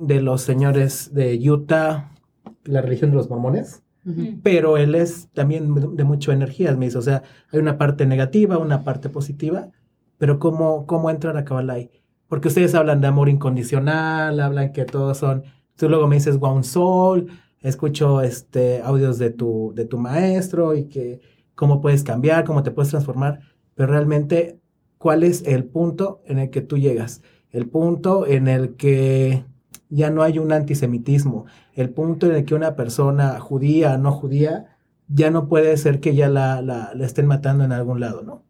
[0.02, 2.10] de los señores de Utah,
[2.66, 4.40] la religión de los mormones Ujú.
[4.44, 8.58] pero él es también de mucho energías, me dice, o sea, hay una parte negativa,
[8.58, 9.70] una parte positiva,
[10.18, 11.92] pero ¿cómo, cómo entra la Kabbalah ahí?
[12.28, 15.44] Porque ustedes hablan de amor incondicional, hablan que todos son,
[15.78, 17.28] tú luego me dices One Soul,
[17.62, 21.22] escucho este, audios de tu, de tu maestro y que
[21.56, 23.40] cómo puedes cambiar, cómo te puedes transformar,
[23.74, 24.60] pero realmente,
[24.98, 27.22] ¿cuál es el punto en el que tú llegas?
[27.52, 29.46] El punto en el que
[29.94, 34.78] ya no hay un antisemitismo, el punto en el que una persona judía, no judía,
[35.08, 38.44] ya no puede ser que ya la, la, la estén matando en algún lado, ¿no?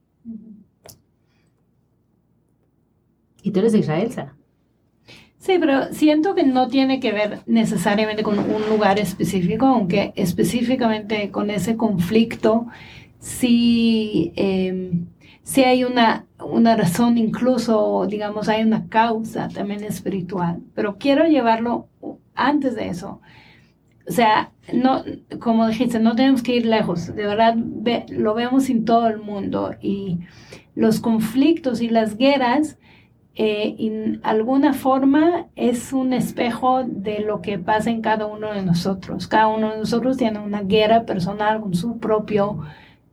[3.41, 4.35] Y tú eres de Israel, Sara.
[5.37, 11.31] Sí, pero siento que no tiene que ver necesariamente con un lugar específico, aunque específicamente
[11.31, 12.67] con ese conflicto
[13.19, 14.93] sí, eh,
[15.43, 20.61] sí hay una, una razón, incluso, digamos, hay una causa también espiritual.
[20.75, 21.87] Pero quiero llevarlo
[22.35, 23.21] antes de eso.
[24.07, 25.03] O sea, no,
[25.39, 27.07] como dijiste, no tenemos que ir lejos.
[27.15, 29.75] De verdad, ve- lo vemos en todo el mundo.
[29.81, 30.19] Y
[30.75, 32.77] los conflictos y las guerras
[33.35, 38.61] eh, en alguna forma es un espejo de lo que pasa en cada uno de
[38.63, 39.27] nosotros.
[39.27, 42.59] Cada uno de nosotros tiene una guerra personal con su propio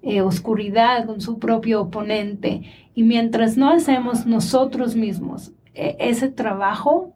[0.03, 2.63] eh, oscuridad, con su propio oponente.
[2.95, 7.15] Y mientras no hacemos nosotros mismos eh, ese trabajo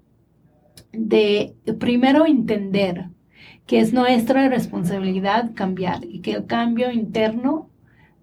[0.92, 3.08] de primero entender
[3.66, 7.70] que es nuestra responsabilidad cambiar y que el cambio interno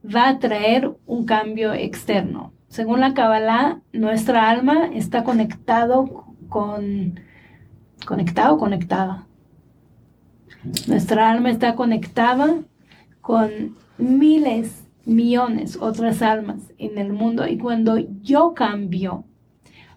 [0.03, 2.53] va a traer un cambio externo.
[2.67, 7.19] Según la Kabbalah, nuestra alma está conectado con
[8.05, 9.27] conectado, conectada.
[10.87, 12.61] Nuestra alma está conectada
[13.21, 19.25] con miles, millones otras almas en el mundo y cuando yo cambio,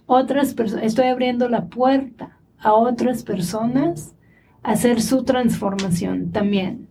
[0.07, 4.15] otras personas, estoy abriendo la puerta a otras personas
[4.63, 6.89] a hacer su transformación también.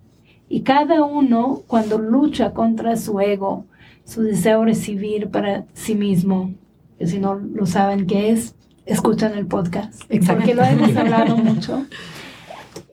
[0.49, 3.65] Y cada uno cuando lucha contra su ego,
[4.03, 6.53] su deseo de recibir para sí mismo,
[6.97, 10.41] que si no lo saben qué es, escuchan el podcast, Exacto.
[10.41, 11.85] porque lo hemos hablado mucho.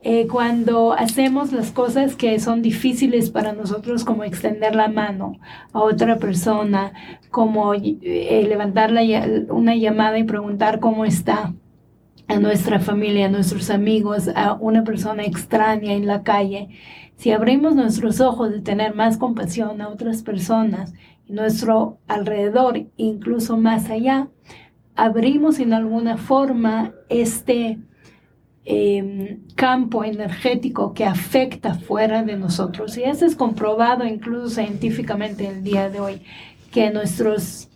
[0.02, 5.38] Eh, cuando hacemos las cosas que son difíciles para nosotros, como extender la mano
[5.72, 6.92] a otra persona,
[7.30, 9.02] como eh, levantar la
[9.50, 11.54] una llamada y preguntar cómo está
[12.28, 16.68] a nuestra familia, a nuestros amigos, a una persona extraña en la calle,
[17.16, 20.94] si abrimos nuestros ojos de tener más compasión a otras personas
[21.30, 24.28] nuestro alrededor, incluso más allá,
[24.96, 27.78] abrimos en alguna forma este
[28.64, 32.96] eh, campo energético que afecta fuera de nosotros.
[32.98, 36.22] Y eso es comprobado incluso científicamente el día de hoy,
[36.70, 37.70] que nuestras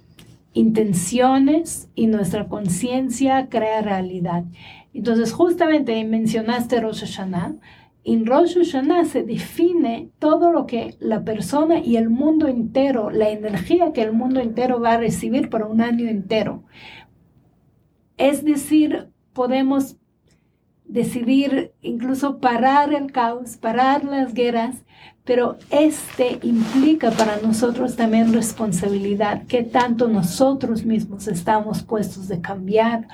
[0.53, 4.45] intenciones y nuestra conciencia crea realidad.
[4.93, 7.57] Entonces, justamente mencionaste Rosh Hashanah.
[8.05, 13.31] En Rosh Hashanah se define todo lo que la persona y el mundo entero, la
[13.31, 16.63] energía que el mundo entero va a recibir por un año entero.
[18.17, 19.97] Es decir, podemos
[20.95, 24.77] decidir incluso parar el caos, parar las guerras,
[25.25, 33.09] pero este implica para nosotros también responsabilidad, que tanto nosotros mismos estamos puestos de cambiar,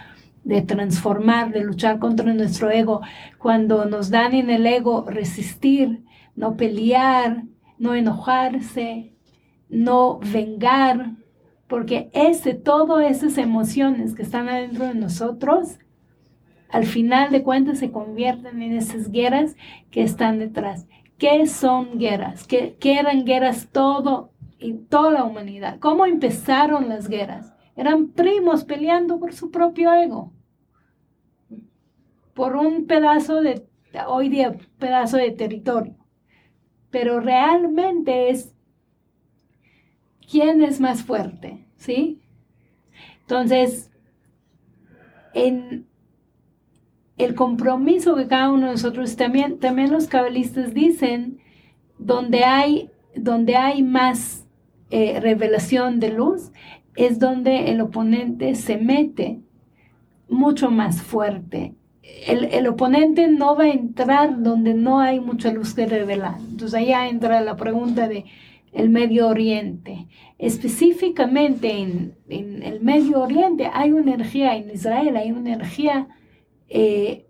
[0.44, 3.00] de transformar, de luchar contra nuestro ego.
[3.38, 6.04] Cuando nos dan en el ego resistir,
[6.36, 7.44] no pelear,
[7.78, 9.14] no enojarse,
[9.70, 11.12] no vengar,
[11.66, 15.78] porque ese, todas esas emociones que están adentro de nosotros,
[16.72, 19.56] al final de cuentas se convierten en esas guerras
[19.90, 20.86] que están detrás.
[21.18, 22.46] ¿Qué son guerras?
[22.46, 25.78] ¿Qué, eran guerras todo en toda la humanidad?
[25.80, 27.52] ¿Cómo empezaron las guerras?
[27.76, 30.32] Eran primos peleando por su propio ego,
[32.34, 33.66] por un pedazo de,
[34.06, 35.96] hoy día, pedazo de territorio.
[36.90, 38.54] Pero realmente es
[40.30, 42.20] quién es más fuerte, ¿sí?
[43.22, 43.90] Entonces,
[45.34, 45.89] en
[47.24, 51.38] el compromiso que cada uno de nosotros, también, también los cabalistas dicen,
[51.98, 54.46] donde hay, donde hay más
[54.90, 56.52] eh, revelación de luz,
[56.96, 59.40] es donde el oponente se mete
[60.28, 61.74] mucho más fuerte.
[62.26, 66.36] El, el, oponente no va a entrar donde no hay mucha luz que revelar.
[66.50, 68.24] Entonces allá entra la pregunta de
[68.72, 70.06] el Medio Oriente.
[70.38, 76.08] Específicamente en, en el Medio Oriente hay una energía, en Israel hay una energía
[76.70, 77.26] eh,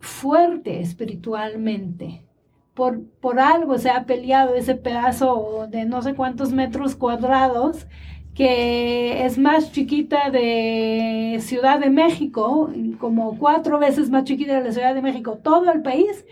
[0.00, 2.26] fuerte espiritualmente.
[2.74, 7.86] Por, por algo se ha peleado ese pedazo de no sé cuántos metros cuadrados
[8.34, 14.72] que es más chiquita de Ciudad de México, como cuatro veces más chiquita de la
[14.72, 16.24] Ciudad de México, todo el país,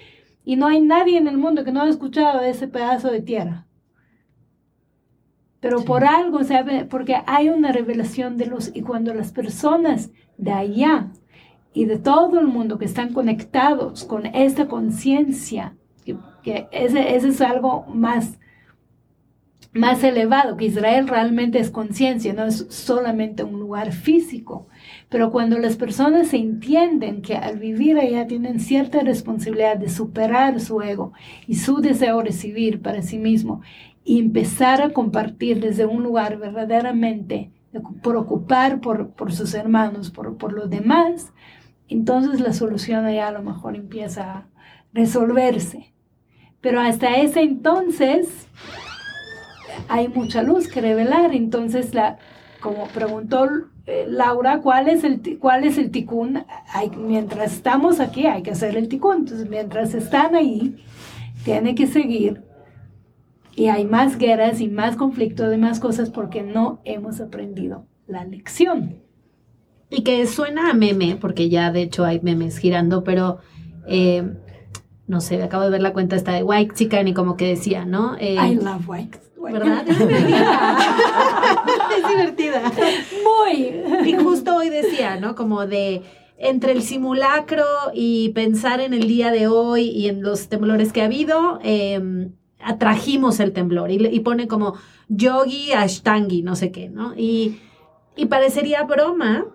[0.45, 3.21] y no hay nadie en el mundo que no haya escuchado de ese pedazo de
[3.21, 3.67] tierra.
[5.61, 5.87] Pero sí.
[5.87, 6.85] por algo, ¿sabe?
[6.85, 11.11] porque hay una revelación de luz, y cuando las personas de allá
[11.73, 17.29] y de todo el mundo que están conectados con esta conciencia, que, que ese, ese
[17.29, 18.39] es algo más
[19.73, 24.67] más elevado, que Israel realmente es conciencia, no es solamente un lugar físico.
[25.09, 30.61] Pero cuando las personas se entienden que al vivir allá tienen cierta responsabilidad de superar
[30.61, 31.13] su ego
[31.47, 33.61] y su deseo de recibir para sí mismo
[34.05, 40.39] y empezar a compartir desde un lugar verdaderamente de preocupar por, por sus hermanos, por,
[40.39, 41.33] por los demás,
[41.89, 44.47] entonces la solución allá a lo mejor empieza a
[44.93, 45.93] resolverse.
[46.61, 48.49] Pero hasta ese entonces
[49.89, 51.35] hay mucha luz que revelar.
[51.35, 52.19] Entonces, la,
[52.61, 53.47] como preguntó
[53.87, 56.45] eh, Laura, ¿cuál es el, cuál es el ticún?
[56.97, 59.19] Mientras estamos aquí hay que hacer el ticún.
[59.19, 60.77] Entonces, mientras están ahí,
[61.45, 62.43] tiene que seguir.
[63.55, 68.25] Y hay más guerras y más conflictos y más cosas porque no hemos aprendido la
[68.25, 69.08] lección.
[69.91, 73.39] Y que suena a meme, porque ya de hecho hay memes girando, pero
[73.87, 74.23] eh,
[75.07, 77.87] no sé, acabo de ver la cuenta esta de White Chicken y como que decía,
[77.87, 78.17] ¿no?
[78.19, 79.19] Eh, I love White.
[79.41, 79.87] ¿Verdad?
[79.89, 80.73] Es divertida.
[81.97, 82.73] es divertida.
[83.25, 84.09] Muy.
[84.11, 85.35] Y justo hoy decía, ¿no?
[85.35, 86.03] Como de
[86.37, 91.03] entre el simulacro y pensar en el día de hoy y en los temblores que
[91.03, 92.29] ha habido, eh,
[92.61, 93.91] atrajimos el temblor.
[93.91, 94.75] Y, y, pone como
[95.09, 97.15] yogi ashtangi, no sé qué, ¿no?
[97.17, 97.61] Y,
[98.17, 99.47] y parecería broma,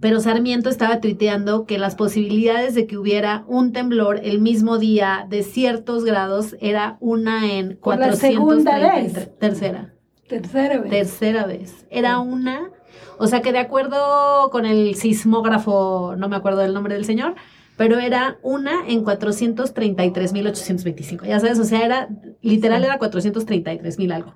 [0.00, 5.26] pero Sarmiento estaba tuiteando que las posibilidades de que hubiera un temblor el mismo día
[5.28, 8.18] de ciertos grados era una en 400.
[8.18, 9.30] segunda vez.
[9.38, 9.94] Tercera.
[10.28, 10.90] Tercera vez.
[10.90, 11.86] Tercera vez.
[11.90, 12.70] Era una.
[13.18, 17.34] O sea que de acuerdo con el sismógrafo, no me acuerdo del nombre del señor,
[17.76, 21.26] pero era una en 433.825.
[21.26, 22.08] Ya sabes, o sea, era
[22.40, 24.34] literal era 433.000 algo.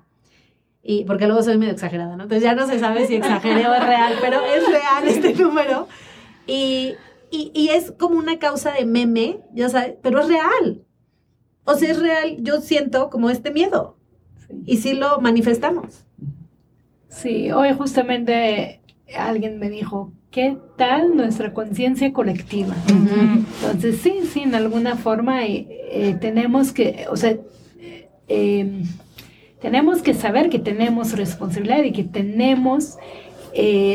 [0.89, 2.23] Y porque luego soy medio exagerada, ¿no?
[2.23, 5.85] Entonces ya no se sabe si exageré o es real, pero es real este número.
[6.47, 6.93] Y,
[7.29, 10.85] y, y es como una causa de meme, ya sabes, pero es real.
[11.65, 13.97] O sea, es real, yo siento como este miedo.
[14.65, 16.05] Y sí lo manifestamos.
[17.09, 18.79] Sí, hoy justamente
[19.13, 22.75] alguien me dijo, ¿qué tal nuestra conciencia colectiva?
[23.61, 27.35] Entonces, sí, sí, en alguna forma eh, eh, tenemos que, o sea,
[28.29, 28.83] eh,
[29.59, 32.97] tenemos que saber que tenemos responsabilidad y que tenemos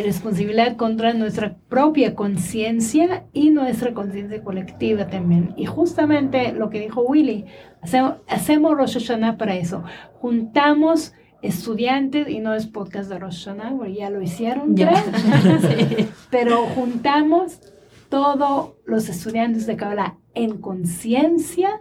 [0.04, 5.54] responsabilidad contra nuestra propia conciencia y nuestra conciencia colectiva también.
[5.56, 7.44] Y justamente lo que dijo Willy,
[7.80, 9.84] hacemos, hacemos Rosh Hashanah para eso.
[10.14, 14.74] Juntamos estudiantes, y no es podcast de Rosh Hashanah, porque ya lo hicieron,
[16.30, 17.60] pero juntamos
[18.08, 21.80] todos los estudiantes de Kabbalah en conciencia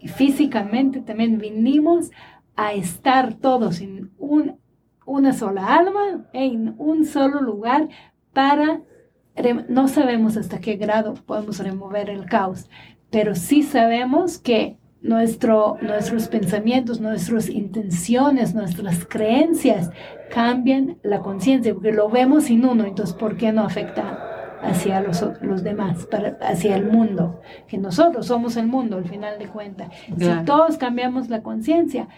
[0.00, 2.10] y físicamente también vinimos
[2.56, 4.58] a estar todos en un,
[5.06, 7.88] una sola alma, en un solo lugar
[8.32, 8.82] para,
[9.68, 12.68] no sabemos hasta qué grado podemos remover el caos,
[13.10, 19.90] pero sí sabemos que nuestro, nuestros pensamientos, nuestras intenciones, nuestras creencias
[20.30, 24.26] cambian la conciencia, porque lo vemos sin uno, entonces ¿por qué no afecta
[24.62, 27.40] hacia los, los demás, para, hacia el mundo?
[27.66, 29.90] Que nosotros somos el mundo, al final de cuentas.
[30.18, 32.08] Si todos cambiamos la conciencia,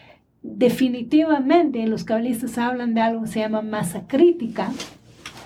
[0.43, 4.71] definitivamente los cabalistas hablan de algo que se llama masa crítica.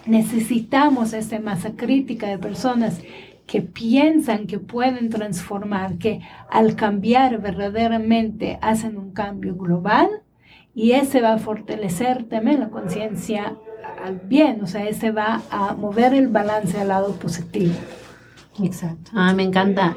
[0.06, 3.00] Necesitamos esta masa crítica de personas
[3.46, 10.08] que piensan que pueden transformar, que al cambiar verdaderamente hacen un cambio global
[10.74, 13.56] y ese va a fortalecer también la conciencia
[14.04, 17.72] al bien, o sea, ese va a mover el balance al lado positivo.
[18.62, 19.10] Exacto.
[19.14, 19.96] Ah, me encanta.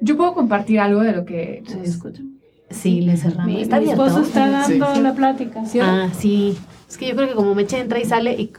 [0.00, 1.62] Yo puedo compartir algo de lo que...
[1.66, 2.22] ¿Se escucha?
[2.70, 3.46] Sí, le cerramos.
[3.46, 5.62] Mi, ¿Está mi esposo está dando la plática.
[5.82, 6.56] Ah, sí.
[6.88, 8.52] Es que yo creo que como Meche entra y sale y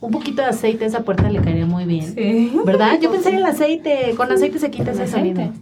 [0.00, 2.14] un poquito de aceite a esa puerta le caería muy bien.
[2.14, 2.52] Sí.
[2.64, 2.98] ¿Verdad?
[3.00, 4.14] Yo pensé en el aceite.
[4.16, 5.52] Con aceite se quita ese sonido.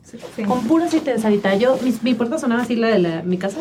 [0.47, 1.55] Con puro aceite de salita.
[1.57, 3.59] Yo, mi, mi, puerta sonaba así, la de la, mi casa.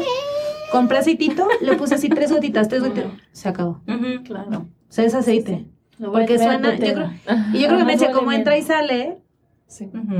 [0.71, 3.11] Compré aceitito, le puse así tres gotitas, tres gotitas.
[3.31, 3.81] Se acabó.
[4.23, 4.67] claro.
[4.89, 5.65] O sea, es aceite.
[5.99, 6.75] Porque suena.
[6.75, 7.11] Yo creo,
[7.53, 9.17] y yo creo que Meche, como entra y sale,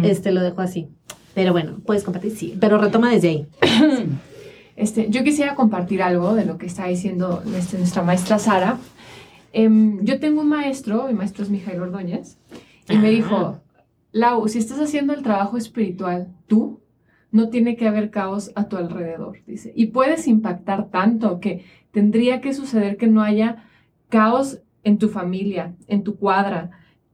[0.04, 0.90] este lo dejo así.
[1.34, 2.58] Pero bueno, puedes compartir, sí.
[2.60, 3.48] Pero retoma desde ahí.
[4.76, 8.80] Este, yo quisiera compartir algo de lo que está diciendo nuestra maestra Sara.
[9.52, 12.40] Em, yo tengo un maestro, mi maestro es Mijail Ordóñez,
[12.90, 13.62] y me dijo,
[14.12, 16.82] Lau, si estás haciendo el trabajo espiritual tú,
[17.32, 19.74] no tiene que haber caos a tu alrededor, dice.
[19.76, 23.66] Y puedes impactar tanto que tendría que suceder que no haya
[24.10, 26.72] caos en tu familia, en tu cuadra,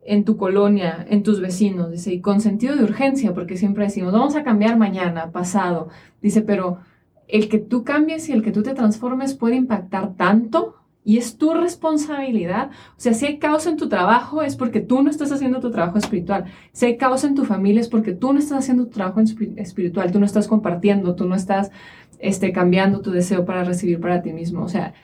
[0.10, 4.12] en tu colonia, en tus vecinos, dice, y con sentido de urgencia, porque siempre decimos,
[4.12, 6.80] vamos a cambiar mañana, pasado, dice, pero
[7.28, 10.74] el que tú cambies y el que tú te transformes puede impactar tanto
[11.06, 12.72] y es tu responsabilidad.
[12.98, 15.70] O sea, si hay caos en tu trabajo es porque tú no estás haciendo tu
[15.70, 16.46] trabajo espiritual.
[16.72, 19.22] Si hay caos en tu familia es porque tú no estás haciendo tu trabajo
[19.58, 21.70] espiritual, tú no estás compartiendo, tú no estás
[22.18, 24.64] este, cambiando tu deseo para recibir para ti mismo.
[24.64, 24.96] O sea,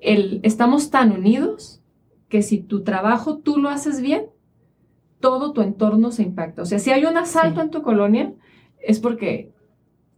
[0.00, 1.82] el, estamos tan unidos
[2.34, 4.24] que si tu trabajo tú lo haces bien,
[5.20, 6.62] todo tu entorno se impacta.
[6.62, 8.32] O sea, si hay un asalto en tu colonia,
[8.80, 9.52] es porque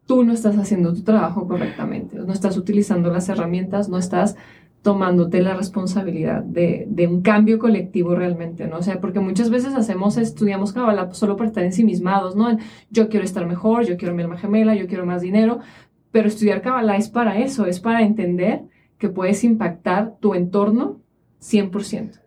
[0.07, 4.35] tú no estás haciendo tu trabajo correctamente, no estás utilizando las herramientas, no estás
[4.81, 8.79] tomándote la responsabilidad de, de, un cambio colectivo realmente, ¿no?
[8.79, 12.57] O sea, porque muchas veces hacemos, estudiamos Kabbalah solo para estar ensimismados, ¿no?
[12.88, 15.59] Yo quiero estar mejor, yo quiero mi alma gemela, yo quiero más dinero,
[16.12, 18.62] pero estudiar Kabbalah es para eso, es para entender
[18.96, 21.05] que puedes impactar tu entorno
[21.40, 22.20] 100%.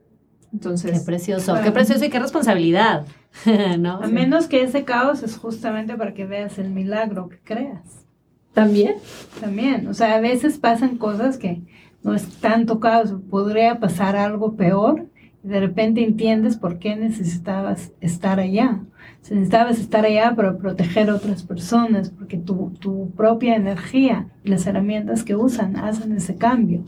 [0.51, 3.05] Entonces, qué precioso, qué precioso y qué responsabilidad.
[3.79, 4.01] ¿no?
[4.01, 8.05] A menos que ese caos es justamente para que veas el milagro que creas.
[8.53, 8.95] ¿También?
[9.39, 9.87] También.
[9.87, 11.61] O sea, a veces pasan cosas que
[12.03, 15.05] no es tanto caos, podría pasar algo peor
[15.43, 18.81] y de repente entiendes por qué necesitabas estar allá.
[19.29, 24.65] necesitabas estar allá para proteger a otras personas, porque tu, tu propia energía y las
[24.65, 26.83] herramientas que usan hacen ese cambio.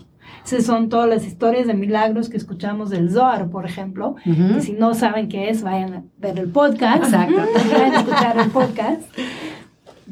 [0.46, 4.16] Esas son todas las historias de milagros que escuchamos del Zohar, por ejemplo.
[4.26, 7.04] Y si no saben qué es, vayan a ver el podcast.
[7.04, 7.42] Exacto.
[7.72, 9.02] vayan a escuchar el podcast.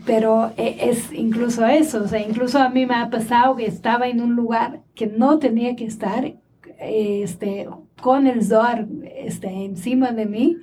[0.05, 4.07] Pero eh, es incluso eso, o sea, incluso a mí me ha pasado que estaba
[4.07, 6.33] en un lugar que no tenía que estar,
[6.79, 7.67] este,
[8.01, 10.57] con el Zohar este, encima de mí,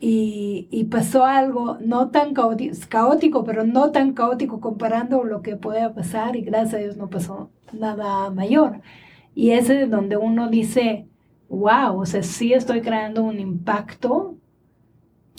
[0.00, 5.92] y, y, pasó algo no tan caótico, pero no tan caótico comparando lo que podía
[5.94, 8.80] pasar y gracias a Dios no pasó nada mayor.
[9.34, 11.08] Y ese es donde uno dice,
[11.48, 14.36] wow, o sea, sí estoy creando un impacto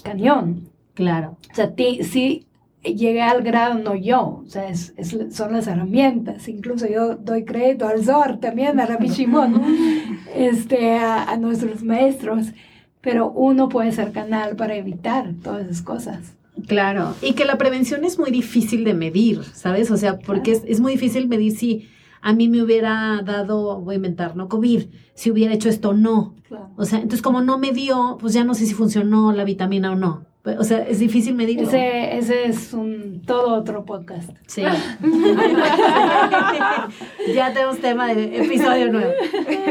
[0.04, 0.70] cañón.
[0.94, 1.38] Claro.
[1.52, 2.46] O sea, sí
[2.84, 6.48] llegué al grado, no yo, o sea, es, es- son las herramientas.
[6.48, 9.62] Incluso yo doy crédito al Zor también, a Rabbi Shimon,
[10.36, 12.48] este, a, a nuestros maestros,
[13.02, 16.36] pero uno puede ser canal para evitar todas esas cosas.
[16.68, 19.92] Claro, y que la prevención es muy difícil de medir, ¿sabes?
[19.92, 21.88] O sea, porque es, es muy difícil medir si
[22.22, 24.50] a mí me hubiera dado, voy a inventar, ¿no?
[24.50, 24.84] COVID,
[25.14, 26.36] si hubiera hecho esto o no.
[26.48, 26.70] Claro.
[26.76, 29.92] O sea, entonces como no me dio, pues ya no sé si funcionó la vitamina
[29.92, 30.26] o no.
[30.58, 31.68] O sea, es difícil medirlo.
[31.68, 34.30] Ese, ese es un todo otro podcast.
[34.48, 34.62] Sí.
[37.36, 39.12] ya tenemos tema de episodio nuevo.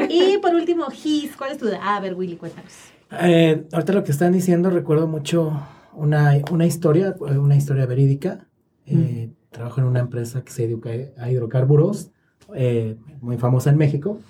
[0.09, 1.67] Y por último, Gis, ¿cuál es tu...
[1.83, 2.73] A ver, Willy, cuéntanos.
[3.11, 5.63] Eh, ahorita lo que están diciendo, recuerdo mucho
[5.95, 8.47] una, una historia, una historia verídica.
[8.87, 12.11] Eh, Trabajo en una empresa que se dedica a hidrocarburos,
[12.55, 14.21] eh, muy famosa en México.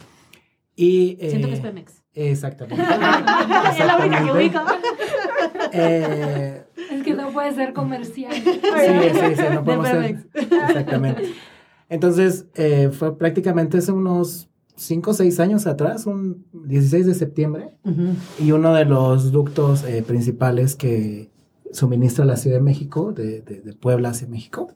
[0.76, 2.04] Y, Siento que es Pemex.
[2.14, 2.80] Exactamente.
[2.82, 4.60] es la única que ubico.
[5.72, 8.32] Es que no puede ser comercial.
[8.32, 10.28] sí, sí, sí, no podemos ser-.
[10.34, 11.34] Exactamente.
[11.88, 12.46] Entonces,
[12.92, 14.48] fue prácticamente hace unos
[14.78, 18.14] 5 o 6 años atrás, un 16 de septiembre, Ujú.
[18.38, 21.30] y uno de los ductos eh, principales que
[21.72, 24.72] suministra la Ciudad de México, de, de- de Puebla hacia México.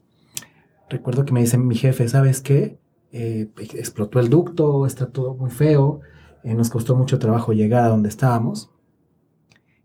[0.91, 2.79] Recuerdo que me dice mi jefe, ¿sabes qué?
[3.13, 6.01] Eh, explotó el ducto, está todo muy feo,
[6.45, 8.71] eh, nos costó mucho trabajo llegar a donde estábamos.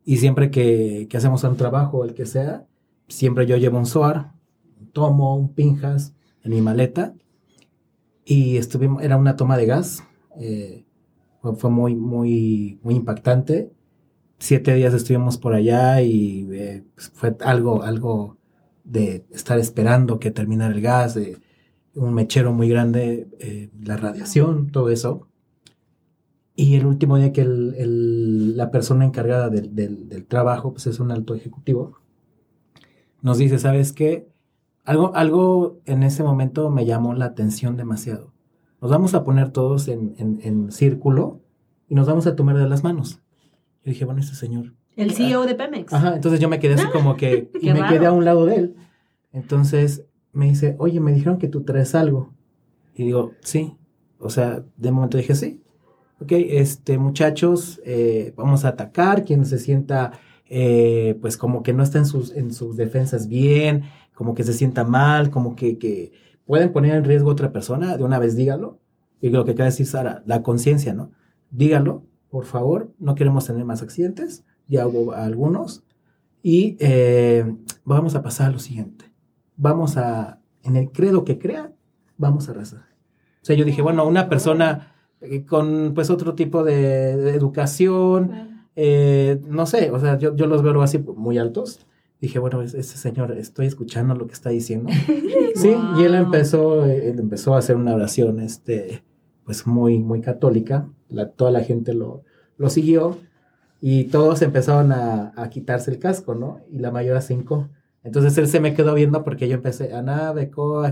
[0.04, 2.66] Y siempre que, que hacemos un trabajo, el que sea,
[3.08, 4.32] siempre yo llevo un SOAR,
[4.80, 6.14] un tomo, un pinjas
[6.44, 7.14] en mi maleta.
[8.30, 10.04] Y estuvimos, era una toma de gas.
[10.40, 10.84] eh,
[11.58, 13.72] fue, muy, muy, muy impactante.
[14.40, 18.38] Siete días estuvimos por allá y eh, pues, fue algo, algo
[18.84, 21.18] de estar esperando que terminara el gas,
[21.96, 25.28] un mechero muy grande, eh, la radiación, todo eso.
[26.56, 30.88] Y el último día que el- el- la persona encargada del, del- del trabajo, pues
[30.88, 31.98] es un alto ejecutivo,
[33.22, 34.28] nos dice, ¿sabes qué?
[34.88, 38.32] Algo, algo en ese momento me llamó la atención demasiado.
[38.82, 41.42] Nos vamos a poner todos en, en- en círculo
[41.90, 43.20] y nos vamos a tomar de las manos.
[43.84, 44.74] Yo dije, bueno, este señor.
[44.96, 45.92] El CEO de Pemex.
[45.94, 48.56] Ajá, entonces yo me quedé así como que, y me quedé a un lado de
[48.56, 48.76] él.
[49.34, 52.34] Entonces me dice, oye, me dijeron que tú traes algo.
[52.96, 53.76] Y digo, sí.
[54.20, 55.62] O sea, de momento dije, sí.
[56.22, 59.24] Ok, este, muchachos, eh, vamos a atacar.
[59.26, 60.14] Quien se sienta,
[60.50, 63.84] eh, pues como que no está en sus, en sus defensas bien,
[64.18, 66.12] como que se sienta mal, como que, que
[66.44, 68.80] pueden poner en riesgo a otra persona, de una vez dígalo.
[69.22, 71.12] Y lo que acaba de decir Sara, la conciencia, ¿no?
[71.52, 75.84] Dígalo, por favor, no queremos tener más accidentes, ya hubo algunos.
[76.42, 77.46] Y eh,
[77.86, 79.06] vamos a pasar a lo siguiente.
[79.56, 81.72] Vamos a, en el credo que crea,
[82.18, 82.88] vamos a rezar.
[83.44, 88.66] O sea, yo dije, bueno, una persona eh, con pues otro tipo de, de educación,
[88.76, 91.86] eh, no sé, o sea, yo, yo los veo así muy altos.
[92.22, 94.90] Dije, bueno, es- ese señor, estoy escuchando lo que está diciendo.
[95.56, 99.02] Sí, y él empezó, él empezó a hacer una oración, este,
[99.44, 100.88] pues muy, muy católica.
[101.10, 102.24] La- toda la gente lo,
[102.58, 103.18] lo siguió
[103.82, 106.60] y todos empezaron a, a quitarse el casco, ¿no?
[106.72, 107.70] Y la mayoría cinco.
[108.04, 110.84] Entonces él se me quedó viendo porque yo empecé, Ana, Beco,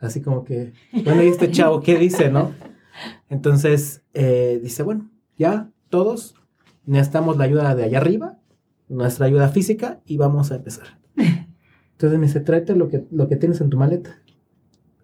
[0.00, 0.72] así como que,
[1.04, 2.50] bueno, ¿y este chavo qué dice, no?
[3.28, 6.34] Entonces eh, dice, bueno, ya todos
[6.86, 8.38] necesitamos la ayuda de allá arriba,
[8.88, 11.00] nuestra ayuda física y vamos a empezar.
[11.92, 14.22] Entonces me dice, tráete lo que, lo que tienes en tu maleta.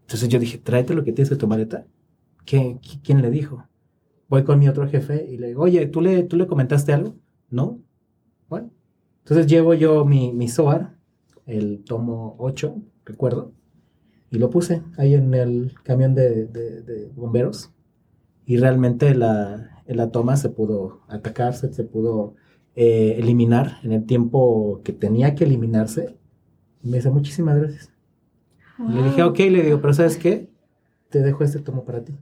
[0.03, 1.87] Entonces yo dije, tráete lo que tienes en tu maleta.
[2.45, 3.65] ¿Qué, qui- ¿Quién le dijo?
[4.29, 7.17] Voy con mi otro jefe y le digo, oye, ¿tú le, ¿tú le comentaste algo?
[7.49, 7.81] No.
[8.49, 8.71] Bueno.
[9.21, 10.97] Entonces llevo yo mi, mi SOAR,
[11.47, 13.53] el tomo 8, recuerdo,
[14.31, 17.73] y lo puse ahí en el camión de, de- de bomberos.
[18.47, 22.35] Y realmente la, la toma se pudo atacar, se pudo
[22.77, 26.17] eh, eliminar en el tiempo que tenía que eliminarse.
[26.83, 27.93] Me dice, muchísimas gracias.
[28.79, 30.49] Y le dije, ok, le digo, pero ¿sabes qué?
[31.11, 32.15] Te dejo este tomo para ti.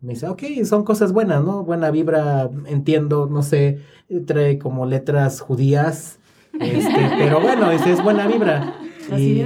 [0.00, 1.64] Me dice, ok, son cosas buenas, ¿no?
[1.64, 3.80] Buena vibra, entiendo, no sé,
[4.26, 6.18] trae como letras judías,
[6.60, 8.74] este, pero bueno, dice, es buena vibra.
[9.16, 9.44] Y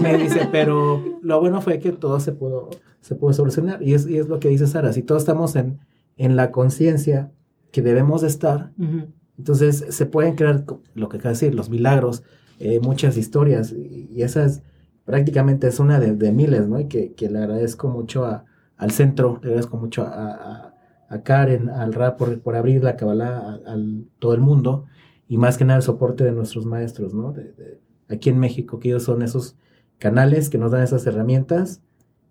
[0.00, 2.70] me dice, pero lo bueno fue que todo se pudo,
[3.00, 3.82] se pudo solucionar.
[3.82, 5.78] Y es, y es lo que dice Sara, si todos estamos en,
[6.16, 7.30] en la conciencia
[7.74, 9.08] que debemos de estar, Ujú.
[9.36, 10.64] entonces se pueden crear,
[10.94, 12.22] lo que acaba de decir, los milagros,
[12.60, 14.62] eh, muchas historias, y, y esa es
[15.04, 16.78] prácticamente es una de, de miles, ¿no?
[16.78, 18.44] Y que, que le agradezco mucho a-
[18.76, 20.74] al centro, le agradezco mucho a, a-
[21.08, 23.76] a Karen, al RAP por, por abrir la Kabbalah a,
[24.20, 24.84] todo el mundo,
[25.28, 27.32] y más que nada el soporte de nuestros maestros, ¿no?
[27.32, 29.56] De- de- aquí en México, que ellos son esos
[29.98, 31.80] canales que nos dan esas herramientas,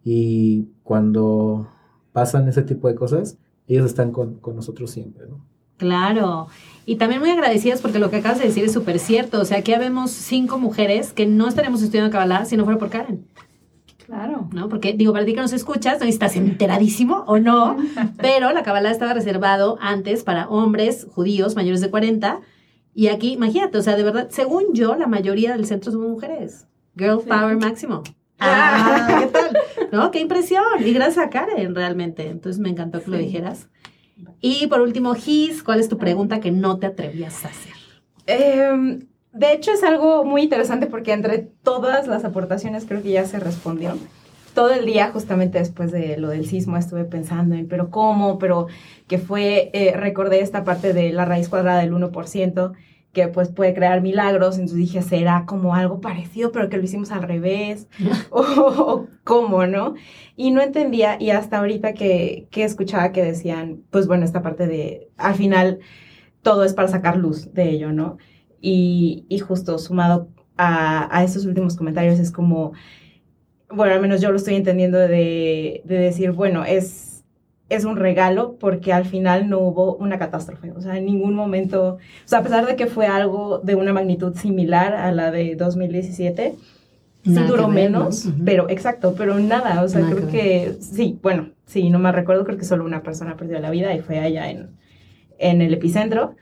[0.05, 1.67] y cuando
[2.13, 3.37] pasan ese tipo de cosas,
[3.67, 5.45] ellos están con, con nosotros siempre, ¿no?
[5.77, 6.47] Claro.
[6.85, 9.41] Y también muy agradecidas porque lo que acabas de decir es súper cierto.
[9.41, 12.89] O sea, aquí vemos cinco mujeres que no estaríamos estudiando Kabbalah si no fuera por
[12.89, 13.25] Karen.
[14.05, 14.47] Claro.
[14.51, 14.69] ¿no?
[14.69, 17.77] Porque, digo, para ti que nos escuchas, no estás enteradísimo o no,
[18.17, 22.41] pero la Kabbalah estaba reservado antes para hombres judíos mayores de 40.
[22.93, 26.67] Y aquí, imagínate, o sea, de verdad, según yo, la mayoría del centro son mujeres.
[26.95, 28.03] Girl power máximo.
[28.39, 29.57] Ah, ¿qué tal?
[29.93, 30.09] ¿No?
[30.09, 30.63] Qué impresión.
[30.83, 32.27] Y gracias a Karen, realmente.
[32.27, 33.69] Entonces me encantó que lo dijeras.
[34.41, 37.73] Y por último, Gis, ¿cuál es tu pregunta que no te atrevías a hacer?
[38.25, 43.25] Em, de hecho, es algo muy interesante porque entre todas las aportaciones creo que ya
[43.27, 43.95] se respondió.
[44.55, 48.65] Todo el día, justamente después de lo del sismo, estuve pensando en, pero cómo, pero
[49.07, 52.73] que fue, eh, recordé esta parte de la raíz cuadrada del 1%,
[53.13, 57.11] que pues puede crear milagros, entonces dije, será como algo parecido, pero que lo hicimos
[57.11, 57.87] al revés,
[58.31, 59.93] o, o, cómo, ¿no?
[60.35, 64.67] Y no entendía, y hasta ahorita que, que escuchaba que decían, pues bueno, esta parte
[64.67, 65.79] de, al final,
[66.41, 68.17] todo es para sacar luz de ello, ¿no?
[68.59, 72.73] Y, y justo sumado a, a, estos últimos comentarios es como,
[73.69, 77.12] bueno, al menos yo lo estoy entendiendo de, de decir, bueno, es,
[77.69, 81.95] es un regalo porque al final no hubo una catástrofe, o sea, en ningún momento,
[81.95, 85.55] o sea, a pesar de que fue algo de una magnitud similar a la de
[85.55, 86.55] 2017,
[87.25, 88.43] nada sí duró menos, uh -huh.
[88.45, 92.11] pero exacto, pero nada, o sea, nada creo que, que, sí, bueno, sí, no me
[92.11, 94.69] recuerdo, creo que solo una persona perdió la vida y fue allá en,
[95.39, 96.35] en el epicentro.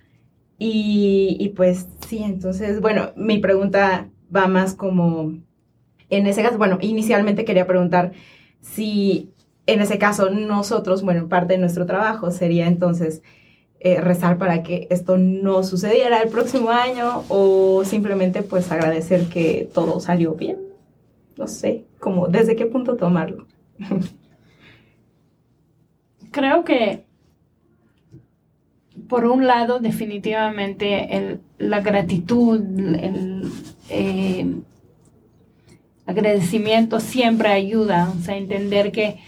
[0.63, 5.33] Y, y, pues sí, entonces, bueno, mi pregunta va más como,
[6.09, 8.11] en ese caso, bueno, inicialmente quería preguntar
[8.61, 9.31] si
[9.71, 13.21] en ese caso nosotros, bueno, parte de nuestro trabajo sería entonces
[13.79, 19.69] eh, rezar para que esto no sucediera el próximo año o simplemente pues agradecer que
[19.73, 20.57] todo salió bien.
[21.37, 23.47] No sé, como desde qué punto tomarlo.
[26.31, 27.05] Creo que
[29.11, 33.51] por un lado, definitivamente el, la gratitud, el
[33.89, 34.55] eh,
[36.05, 39.19] agradecimiento siempre ayuda, o sea, entender que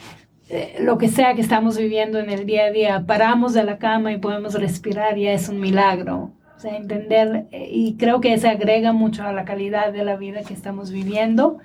[0.53, 3.79] eh, lo que sea que estamos viviendo en el día a día, paramos de la
[3.79, 6.31] cama y podemos respirar, ya es un milagro.
[6.55, 10.15] O sea, entender, eh, y creo que se agrega mucho a la calidad de la
[10.15, 11.57] vida que estamos viviendo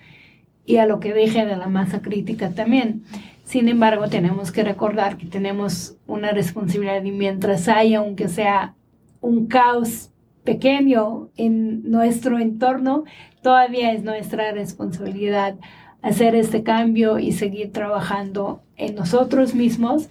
[0.65, 3.03] y a lo que dije de la masa crítica también.
[3.45, 8.75] Sin embargo, tenemos que recordar que tenemos una responsabilidad y mientras haya, aunque sea
[9.21, 10.13] un caos
[10.45, 13.05] pequeño en nuestro entorno,
[13.43, 15.57] todavía es nuestra responsabilidad
[16.03, 20.09] hacer este cambio y seguir trabajando en nosotros mismos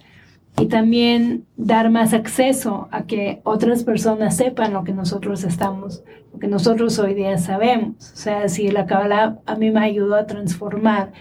[0.60, 6.38] y también dar más acceso a que otras personas sepan lo que nosotros estamos, lo
[6.38, 8.12] que nosotros hoy día sabemos.
[8.12, 11.12] O sea, si la Kabbalah a mí me ayudó a transformar,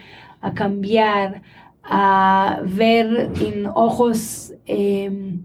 [0.41, 1.43] a cambiar,
[1.83, 5.39] a ver en ojos eh,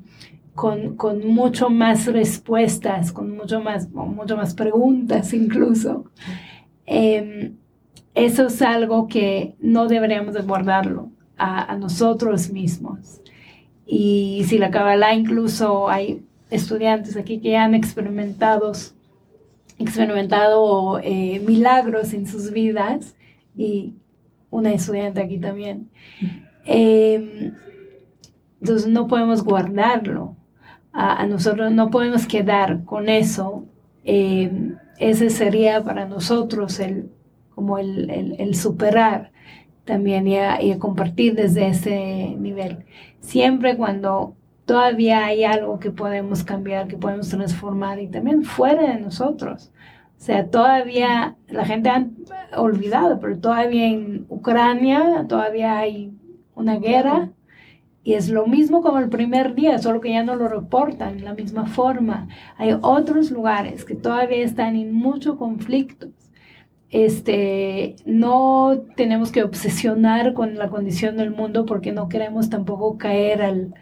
[0.55, 6.11] con, con, mucho más respuestas, con mucho más, mucho más preguntas incluso.
[6.87, 7.53] Eh,
[8.15, 13.21] eso es algo que no deberíamos de guardarlo a, nosotros mismos.
[13.87, 18.73] Y si la Kabbalah incluso hay estudiantes aquí que han experimentado,
[19.79, 23.17] experimentado eh, milagros en sus vidas
[23.57, 23.95] y
[24.51, 25.91] una estudiante aquí también.
[26.67, 27.53] Eh,
[28.61, 30.37] entonces no podemos guardarlo.
[30.93, 33.65] A, a, nosotros no podemos quedar con eso.
[34.05, 37.11] Eh, ese sería para nosotros el,
[37.55, 39.33] como el, el, superar
[39.85, 42.85] también y a, compartir desde ese nivel.
[43.21, 49.01] Siempre cuando todavía hay algo que podemos cambiar, que podemos transformar y también fuera de
[49.01, 49.73] nosotros.
[50.19, 52.07] O sea, todavía la gente ha
[52.57, 56.13] olvidado, pero todavía en Ucrania todavía hay
[56.55, 57.31] una guerra
[58.05, 61.23] y es lo mismo como el primer día, solo que ya no lo reportan de
[61.23, 62.29] la misma forma.
[62.57, 66.09] Hay otros lugares que todavía están en mucho conflicto.
[66.93, 73.41] Este, no tenemos que obsesionar con la condición del mundo porque no queremos tampoco caer
[73.43, 73.75] al,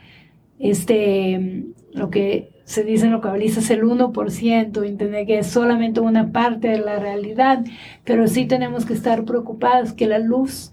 [0.60, 6.30] este, lo que se dice en lo cabalistas el 1%, entender que es solamente una
[6.30, 7.64] parte de la realidad,
[8.04, 10.70] pero sí tenemos que estar preocupados que la luz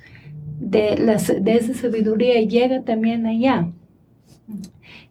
[0.60, 3.72] de, las, de esa sabiduría llegue también allá.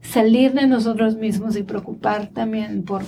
[0.00, 3.02] Salir de nosotros mismos y preocupar también por,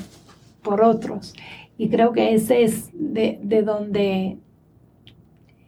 [0.62, 1.34] por otros.
[1.78, 4.36] Y creo que ese es de, de donde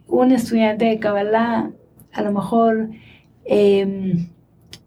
[0.07, 1.71] un estudiante de Kabbalah
[2.11, 2.89] a lo mejor
[3.45, 4.27] eh,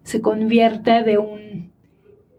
[0.03, 1.73] se convierte de un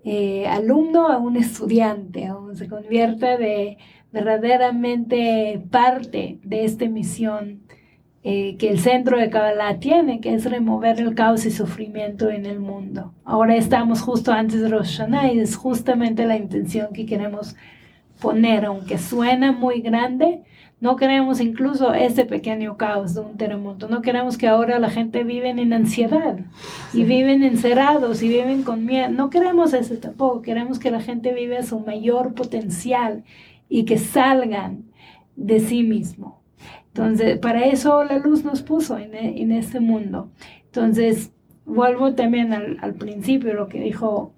[0.03, 3.77] eh, alumno a un estudiante, o se convierte de
[4.11, 7.63] verdaderamente parte de esta misión
[8.23, 12.45] eh, que el centro de Kabbalah tiene, que es remover el caos y sufrimiento en
[12.45, 13.13] el mundo.
[13.23, 17.55] Ahora estamos justo antes de Rosh Hashanah y es justamente la intención que queremos
[18.19, 20.43] poner, aunque suena muy grande,
[20.81, 23.87] no queremos incluso ese pequeño caos de un terremoto.
[23.87, 26.37] No queremos que ahora la gente vive en ansiedad
[26.93, 29.09] y viven encerrados y viven con miedo.
[29.09, 30.41] No queremos eso tampoco.
[30.41, 33.23] Queremos que la gente viva su mayor potencial
[33.69, 34.83] y que salgan
[35.35, 36.43] de sí mismo.
[36.87, 40.29] Entonces, para eso la luz nos puso en, en este mundo.
[40.65, 41.31] Entonces,
[41.65, 44.33] vuelvo también al, al principio, lo que dijo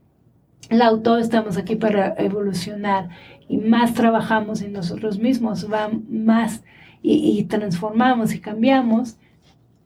[0.69, 3.09] el autor, estamos aquí para evolucionar
[3.47, 6.63] y más trabajamos en nosotros mismos, va más
[7.01, 9.17] y, transformamos y cambiamos,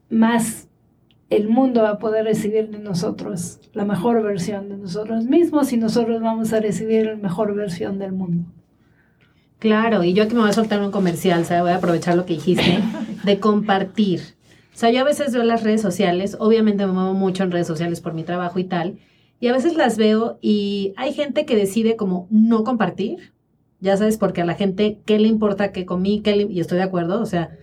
[0.10, 0.68] más
[1.30, 5.78] el mundo va a poder recibir de nosotros la mejor versión de nosotros mismos y
[5.78, 8.50] nosotros vamos a recibir la mejor versión del mundo.
[9.60, 12.16] Claro, y yo aquí me voy a soltar un comercial, o sea, voy a aprovechar
[12.16, 12.80] lo que dijiste,
[13.24, 14.22] de compartir.
[14.74, 17.68] O sea, yo a veces veo las redes sociales, obviamente me muevo mucho en redes
[17.68, 18.98] sociales por mi trabajo y tal,
[19.40, 23.34] y a veces las veo y hay gente que decide como no compartir,
[23.82, 26.22] ya sabes, porque a la gente, ¿qué le importa que comí?
[26.22, 27.58] Qué y estoy de acuerdo, o sea,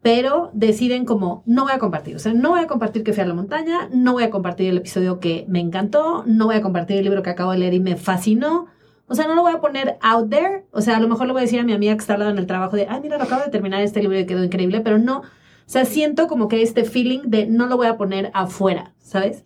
[0.00, 3.22] pero deciden como, no voy a compartir, o sea, no voy a compartir que fui
[3.22, 6.62] a la montaña, no voy a compartir el episodio que me encantó, no voy a
[6.62, 8.66] compartir el libro que acabo de leer y me fascinó,
[9.08, 11.32] o sea, no lo voy a poner out there, o sea, a lo mejor le
[11.32, 13.00] voy a decir a mi amiga que está al lado en el trabajo de, ay,
[13.02, 15.24] mira, lo acabo de terminar este libro y quedó increíble, pero no, o
[15.70, 19.42] sea, siento como que este feeling de no lo voy a poner afuera, ¿sabes?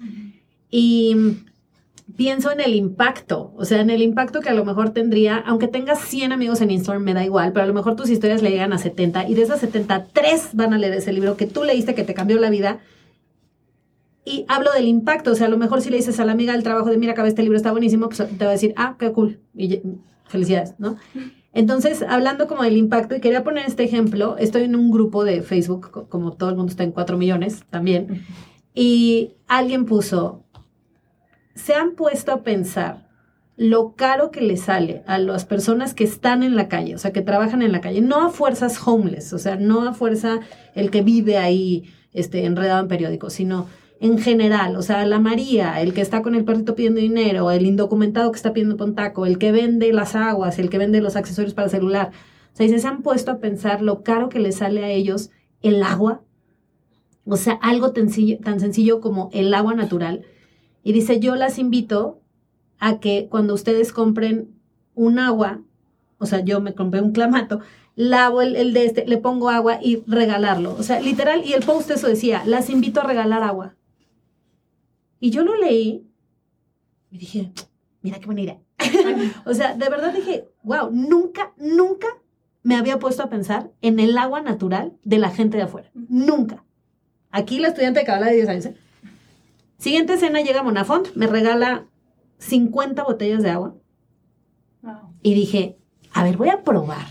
[0.71, 1.17] Y
[2.17, 5.69] pienso en el impacto, o sea, en el impacto que a lo mejor tendría, aunque
[5.69, 8.51] tengas 100 amigos en Instagram, me da igual, pero a lo mejor tus historias le
[8.51, 11.65] llegan a 70 y de esas 70, 3 van a leer ese libro que tú
[11.65, 12.81] leíste que te cambió la vida.
[14.25, 16.53] Y hablo del impacto, o sea, a lo mejor si le dices a la amiga
[16.53, 18.95] del trabajo de, mira, acá este libro está buenísimo, pues te va a decir, ah,
[18.99, 19.83] qué cool, y
[20.27, 20.97] felicidades, ¿no?
[21.55, 25.43] Entonces, hablando como del impacto, y quería poner este ejemplo, estoy en un grupo de
[25.43, 28.23] Facebook, como todo el mundo está en 4 millones también,
[28.75, 30.42] y alguien puso,
[31.55, 33.09] se han puesto a pensar
[33.57, 37.13] lo caro que le sale a las personas que están en la calle, o sea,
[37.13, 40.41] que trabajan en la calle, no a fuerzas homeless, o sea, no a fuerza
[40.75, 43.67] el que vive ahí este, enredado en periódicos, sino
[44.01, 47.67] en general, o sea, la María, el que está con el perrito pidiendo dinero, el
[47.67, 51.55] indocumentado que está pidiendo pontaco, el que vende las aguas, el que vende los accesorios
[51.55, 52.11] para el celular.
[52.53, 55.31] O sea, se han puesto a pensar lo caro que le sale a ellos
[55.61, 56.23] el agua,
[57.25, 58.11] o sea, algo tan
[58.61, 60.25] sencillo como el agua natural
[60.83, 62.21] y dice, yo las invito
[62.79, 64.49] a que cuando ustedes compren
[64.95, 65.61] un agua,
[66.19, 67.61] o sea, yo me compré un clamato,
[67.95, 70.75] lavo el, de este, le pongo agua y regalarlo.
[70.75, 73.77] O sea, literal, y el post eso decía, las invito a regalar agua.
[75.21, 76.05] Y yo lo leí
[77.11, 77.53] y dije,
[78.01, 78.59] mira qué buena idea.
[79.47, 82.09] o sea, de verdad dije, wow, nunca, nunca
[82.63, 85.91] me había puesto a pensar en el agua natural de la gente de afuera.
[85.95, 86.65] Nunca.
[87.31, 88.77] Aquí la estudiante de Cabala de 10 años, ¿eh?
[89.83, 91.89] Siguiente escena llega Monafont, me regala
[92.39, 93.75] 50 botellas de agua.
[95.25, 95.77] Y dije,
[96.13, 97.09] a ver, voy a probar.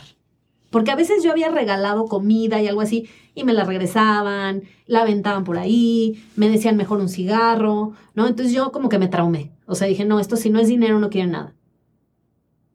[0.70, 5.02] Porque a veces yo había regalado comida y algo así, y me la regresaban, la
[5.02, 8.26] aventaban por ahí, me decían mejor un cigarro, ¿no?
[8.26, 9.52] Entonces yo como que me traumé.
[9.66, 11.54] O sea, dije, no, esto si no es dinero no quiero nada.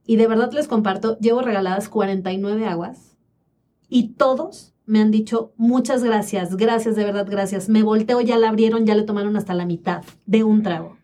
[0.05, 3.17] Y de verdad les comparto, llevo regaladas 49 aguas
[3.89, 7.69] y todos me han dicho muchas gracias, gracias, de verdad, gracias.
[7.69, 10.97] Me volteo, ya la abrieron, ya le tomaron hasta la mitad de un trago.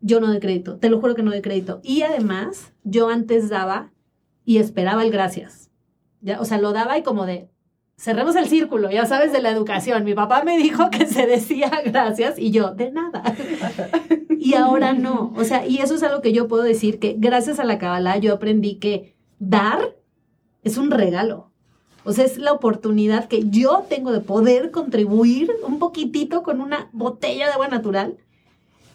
[0.00, 1.80] Yo no de crédito, te lo juro que no de crédito.
[1.84, 3.92] Y además, yo antes daba
[4.44, 5.70] y esperaba el gracias.
[6.20, 7.48] Ya, o sea, lo daba y como de,
[7.96, 10.04] cerremos el círculo, ya sabes, de la educación.
[10.04, 13.22] Mi papá me dijo que se decía gracias y yo, de nada.
[14.36, 15.32] y ahora no.
[15.36, 18.18] O sea, y eso es algo que yo puedo decir que gracias a la Kabbalah
[18.18, 19.96] yo aprendí que dar
[20.64, 21.51] es un regalo.
[22.04, 26.88] O sea, es la oportunidad que yo tengo de poder contribuir un poquitito con una
[26.92, 28.16] botella de agua natural.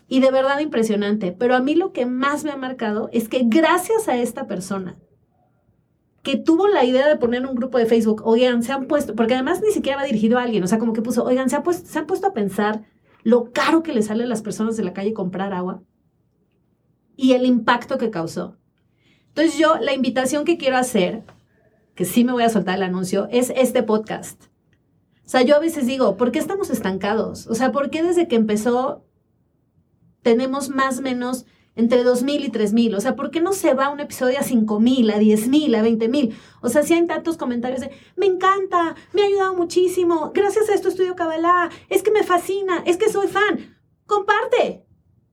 [0.09, 1.31] Y de verdad impresionante.
[1.31, 4.97] Pero a mí lo que más me ha marcado es que gracias a esta persona
[6.23, 9.35] que tuvo la idea de poner un grupo de Facebook, oigan, se han puesto, porque
[9.35, 11.63] además ni siquiera va dirigido a alguien, o sea, como que puso, oigan, se, ha
[11.63, 12.83] puesto, se han puesto a pensar
[13.23, 15.83] lo caro que le sale a las personas de la calle comprar agua
[17.15, 18.57] y el impacto que causó.
[19.29, 21.23] Entonces yo, la invitación que quiero hacer
[21.97, 24.43] que sí me voy a soltar el anuncio, es este podcast.
[25.25, 27.47] O sea, yo a veces digo, ¿por qué estamos estancados?
[27.47, 29.03] O sea, ¿por qué desde que empezó
[30.21, 32.95] tenemos más o menos entre 2.000 y 3.000?
[32.95, 36.33] O sea, ¿por qué no se va un episodio a 5.000, a 10.000, a 20.000?
[36.61, 40.75] O sea, si hay tantos comentarios de, me encanta, me ha ayudado muchísimo, gracias a
[40.75, 43.75] esto estudio Kabbalah, es que me fascina, es que soy fan.
[44.05, 44.85] Comparte,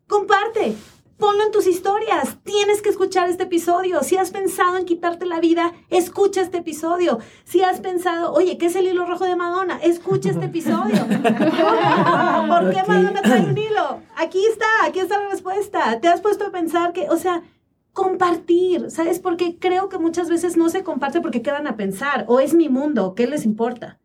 [0.09, 0.75] comparte.
[1.19, 2.39] Ponlo en tus historias.
[2.45, 4.03] Tienes que escuchar este episodio.
[4.03, 7.19] Si has pensado en quitarte la vida, escucha este episodio.
[7.45, 9.79] Si has pensado, oye, ¿qué es el hilo rojo de Madonna?
[9.83, 11.07] Escucha este episodio.
[11.07, 12.83] ¿Por qué.
[12.87, 14.01] Madonna trae un hilo?
[14.17, 16.01] Aquí está, aquí está la respuesta.
[16.01, 17.43] Te has puesto a pensar que, o sea,
[17.93, 19.21] compartir, ¿sabes?
[19.21, 22.69] Porque creo que muchas veces no se comparte porque quedan a pensar, o es mi
[22.69, 23.99] mundo, ¿qué les importa?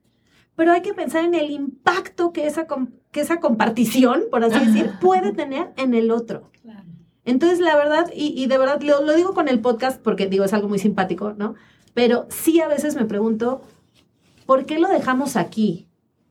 [0.56, 2.68] Pero hay que pensar en el impacto que esa,
[3.12, 6.52] que esa compartición, por así decir, puede tener en el otro.
[6.62, 6.89] Claro.
[7.30, 10.44] Entonces, la verdad, y, y de verdad lo, lo digo con el podcast porque digo,
[10.44, 11.56] es algo muy simpático, ¿no?
[11.94, 13.62] Pero sí a veces me pregunto,
[14.46, 15.88] ¿por qué lo dejamos aquí?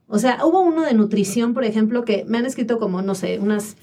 [0.06, 3.38] O sea, hubo uno de nutrición, por ejemplo, que me han escrito como, no sé,
[3.38, 3.76] unas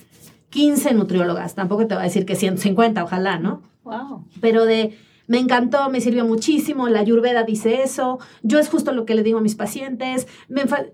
[0.49, 3.61] 15 nutriólogas, tampoco te voy a decir que 150, ojalá, ¿no?
[3.84, 4.26] Wow.
[4.41, 4.97] Pero de,
[5.28, 9.24] me encantó, me sirvió muchísimo, la Ayurveda dice eso, yo es justo lo que le
[9.24, 10.91] digo a mis pacientes, me enfa-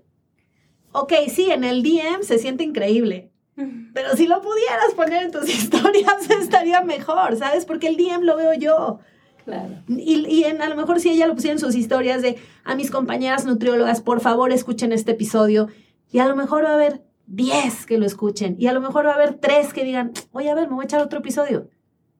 [0.92, 3.31] Ok, sí, en el DM se siente increíble,
[3.94, 7.64] pero si lo pudieras poner en tus historias estaría mejor, ¿sabes?
[7.64, 8.98] Porque el DM lo veo yo.
[9.44, 9.82] Claro.
[9.88, 12.74] Y, y en- a lo mejor si ella lo pusiera en sus historias de a
[12.76, 15.68] mis compañeras nutriólogas, por favor escuchen este episodio.
[16.10, 18.54] Y a lo mejor va a haber 10 que lo escuchen.
[18.58, 20.84] Y a lo mejor va a haber 3 que digan, oye, a ver, me voy
[20.84, 21.68] a echar otro episodio.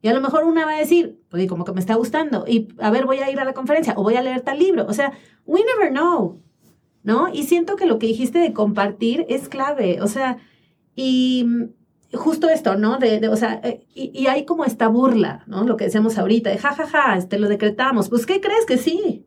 [0.00, 2.44] Y a lo mejor una va a decir, oye, como que me está gustando.
[2.48, 4.84] Y a ver, voy a ir a la conferencia o voy a leer tal libro.
[4.88, 5.12] O sea,
[5.46, 6.40] we never know.
[7.04, 7.28] ¿No?
[7.32, 10.00] Y siento que lo que dijiste de compartir es clave.
[10.02, 10.38] O sea,
[10.94, 11.46] y
[12.12, 12.98] justo esto, ¿no?
[12.98, 15.64] De, de- o sea, eh, y, y hay como esta burla, ¿no?
[15.64, 18.08] Lo que decíamos ahorita, de jajaja, ja, ja, este, lo decretamos.
[18.08, 19.26] Pues, ¿qué crees que sí?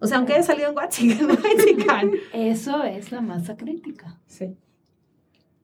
[0.00, 2.10] O sea, aunque haya salido en Huachican.
[2.32, 4.18] Eso es la masa crítica.
[4.26, 4.56] Sí.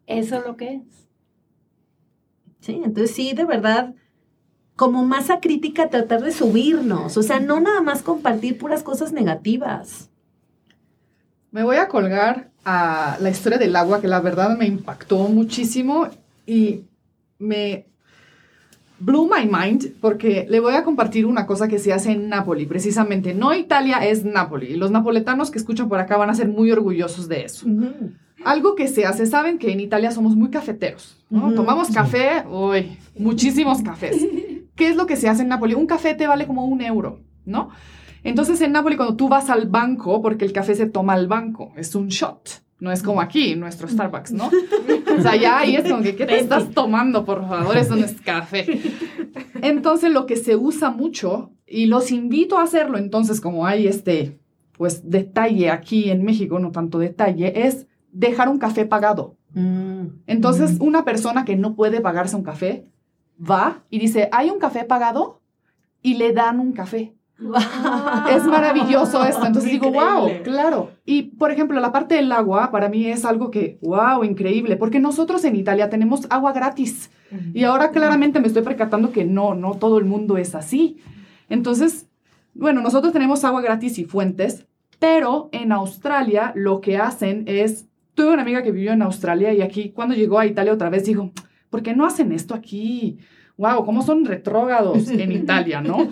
[0.06, 1.08] Eso es lo que es.
[2.60, 3.94] Sí, entonces sí, de verdad,
[4.76, 7.16] como masa crítica tratar de subirnos.
[7.16, 10.09] O sea, no nada más compartir puras cosas negativas.
[11.52, 16.08] Me voy a colgar a la historia del agua, que la verdad me impactó muchísimo
[16.46, 16.82] y
[17.38, 17.86] me
[19.00, 22.66] blew my mind, porque le voy a compartir una cosa que se hace en Nápoli,
[22.66, 23.34] precisamente.
[23.34, 24.76] No Italia, es Nápoli.
[24.76, 27.66] Los napoletanos que escuchan por acá van a ser muy orgullosos de eso.
[28.44, 31.16] Algo que se hace, saben que en Italia somos muy cafeteros.
[31.28, 34.16] Tomamos café, uy, muchísimos cafés.
[34.76, 35.74] ¿Qué es lo que se hace en Nápoli?
[35.74, 37.70] Un café te vale como un euro, ¿no?
[38.24, 41.72] Entonces en Nápoli cuando tú vas al banco, porque el café se toma al banco,
[41.76, 42.62] es un shot.
[42.80, 44.50] No es como aquí, nuestro Starbucks, ¿no?
[45.18, 47.76] O sea, ya ahí es como que, ¿qué te estás tomando, por favor?
[47.76, 48.80] Eso no es café.
[49.60, 54.40] Entonces, lo que se usa mucho, y los invito a hacerlo, entonces, como hay este,
[54.72, 59.36] pues, detalle aquí en México, no tanto detalle, es dejar un café pagado.
[59.52, 60.06] Mm.
[60.26, 62.86] Entonces, una persona que no puede pagarse un café
[63.38, 65.42] va y dice, ¿hay un café pagado?
[66.02, 67.14] Y le dan un café.
[68.30, 69.46] Es maravilloso esto.
[69.46, 70.90] Entonces digo, wow, claro.
[71.04, 75.00] Y por ejemplo, la parte del agua para mí es algo que, wow, increíble, porque
[75.00, 77.10] nosotros en Italia tenemos agua gratis.
[77.54, 80.98] Y ahora claramente me estoy percatando que no, no todo el mundo es así.
[81.48, 82.08] Entonces,
[82.54, 84.66] bueno, nosotros tenemos agua gratis y fuentes,
[84.98, 89.62] pero en Australia lo que hacen es, tuve una amiga que vivió en Australia y
[89.62, 91.32] aquí cuando llegó a Italia otra vez dijo,
[91.70, 93.18] ¿por qué no hacen esto aquí?
[93.60, 96.08] Wow, cómo son retrógrados en Italia, ¿no?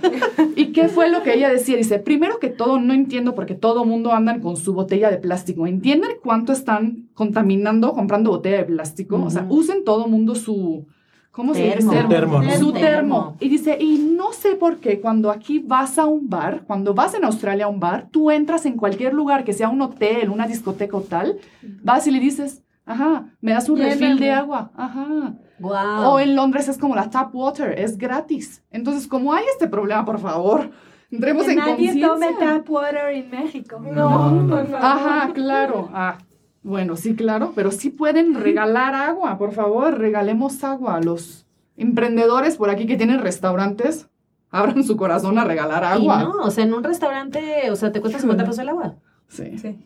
[0.55, 1.79] ¿Y qué fue lo que ella decía?
[1.79, 5.67] Dice, primero que todo, no entiendo porque todo mundo anda con su botella de plástico.
[5.67, 9.23] ¿Entienden cuánto están contaminando comprando botella de plástico?
[9.25, 10.87] O sea, usen todo mundo su...
[11.31, 11.93] ¿Cómo se Termo.
[11.93, 12.03] dice?
[12.03, 12.51] Su termo, ¿no?
[12.51, 12.75] Su Termo.
[12.75, 13.37] termo.
[13.41, 17.15] Y dice, y no sé por qué cuando aquí vas a un bar, cuando vas
[17.15, 20.47] en Australia a un bar, tú entras en cualquier lugar, que sea un hotel, una
[20.47, 21.39] discoteca o tal,
[21.83, 25.35] vas y le dices, ajá, me das un refil de agua, ajá.
[25.61, 26.11] Wow.
[26.13, 28.63] O en Londres es como la tap water, es gratis.
[28.71, 30.71] Entonces, como hay este problema, por favor,
[31.11, 32.39] entremos Que en nadie tome conciencia.
[32.59, 33.81] tap water en México.
[33.81, 34.81] No, no, por favor.
[34.85, 35.89] Ajá, claro.
[35.93, 36.19] Ah,
[36.63, 41.47] bueno, sí, claro, pero sí pueden regalar agua, por favor, regalemos agua a los
[41.77, 44.09] emprendedores por aquí que tienen restaurantes.
[44.51, 46.23] Abran su corazón a regalar Y agua.
[46.23, 48.95] no, o sea, en un restaurante, o sea, te cuesta 50 pesos el agua.
[49.29, 49.59] Sí.
[49.59, 49.79] Sí.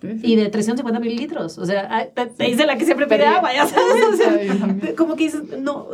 [0.00, 0.32] Sí, sí.
[0.32, 1.58] Y de 350 mililitros.
[1.58, 4.04] O sea, te, dice la que siempre pide Pero- agua, ya sabes.
[4.12, 5.88] O sea, como que dices, no,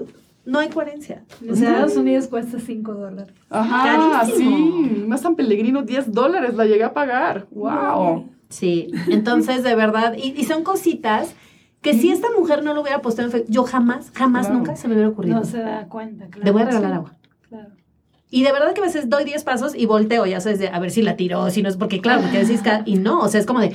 [0.44, 1.24] no hay coherencia.
[1.42, 3.34] En O sea, Estados Unidos cuesta 5 dólares.
[3.48, 4.56] Ajá, Carísimo.
[4.56, 5.04] sí.
[5.08, 7.46] Más San Pellegrino, 10 dólares la llegué a pagar.
[7.50, 8.28] ¡Wow!
[8.50, 11.34] Sí, entonces de verdad, y, y son cositas
[11.80, 14.58] que si esta mujer no lo hubiera puesto en Facebook, yo jamás, jamás, Claro.
[14.60, 15.36] nunca se me hubiera ocurrido.
[15.36, 16.44] No se da cuenta, claro.
[16.44, 17.12] Le voy a regalar agua.
[17.48, 17.70] Claro.
[18.34, 20.80] Y de verdad que a veces doy 10 pasos y volteo, ya sabes, de a
[20.80, 23.38] ver si la tiró, si no es porque, claro, porque decís, y no, o sea,
[23.38, 23.72] es como de...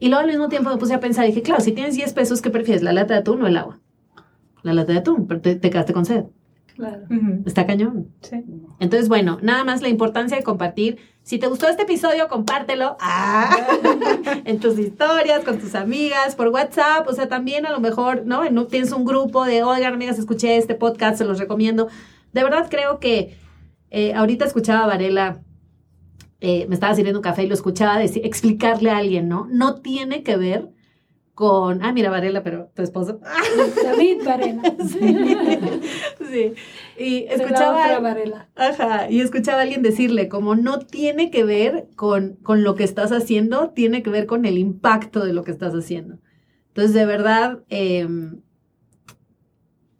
[0.00, 2.14] Y luego al mismo tiempo me puse a pensar, y dije, claro, si tienes 10
[2.14, 3.80] pesos, ¿qué prefieres, la lata de atún o el agua?
[4.62, 6.24] La lata de atún, pero te, te quedaste con sed.
[6.74, 7.02] Claro.
[7.44, 8.08] Está cañón.
[8.22, 8.42] Sí.
[8.80, 10.96] Entonces, bueno, nada más la importancia de compartir.
[11.22, 13.54] Si te gustó este episodio, compártelo ah,
[14.46, 17.06] en tus historias, con tus amigas, por WhatsApp.
[17.08, 18.42] O sea, también a lo mejor, ¿no?
[18.42, 21.88] En- Tienes un grupo de, oigan, amigas, escuché este podcast, se los recomiendo.
[22.34, 23.36] De verdad creo que
[23.90, 25.40] eh, ahorita escuchaba a Varela,
[26.40, 29.46] eh, me estaba sirviendo un café y lo escuchaba decir, explicarle a alguien, ¿no?
[29.50, 30.68] No tiene que ver
[31.34, 33.20] con, ah, mira, Varela, pero tu esposo.
[33.84, 34.62] David Varela.
[36.30, 36.54] sí.
[36.98, 37.84] Y la escuchaba.
[37.84, 38.48] otra Varela.
[38.56, 42.84] Ajá, y escuchaba a alguien decirle, como no tiene que ver con, con lo que
[42.84, 46.18] estás haciendo, tiene que ver con el impacto de lo que estás haciendo.
[46.68, 48.08] Entonces, de verdad, eh,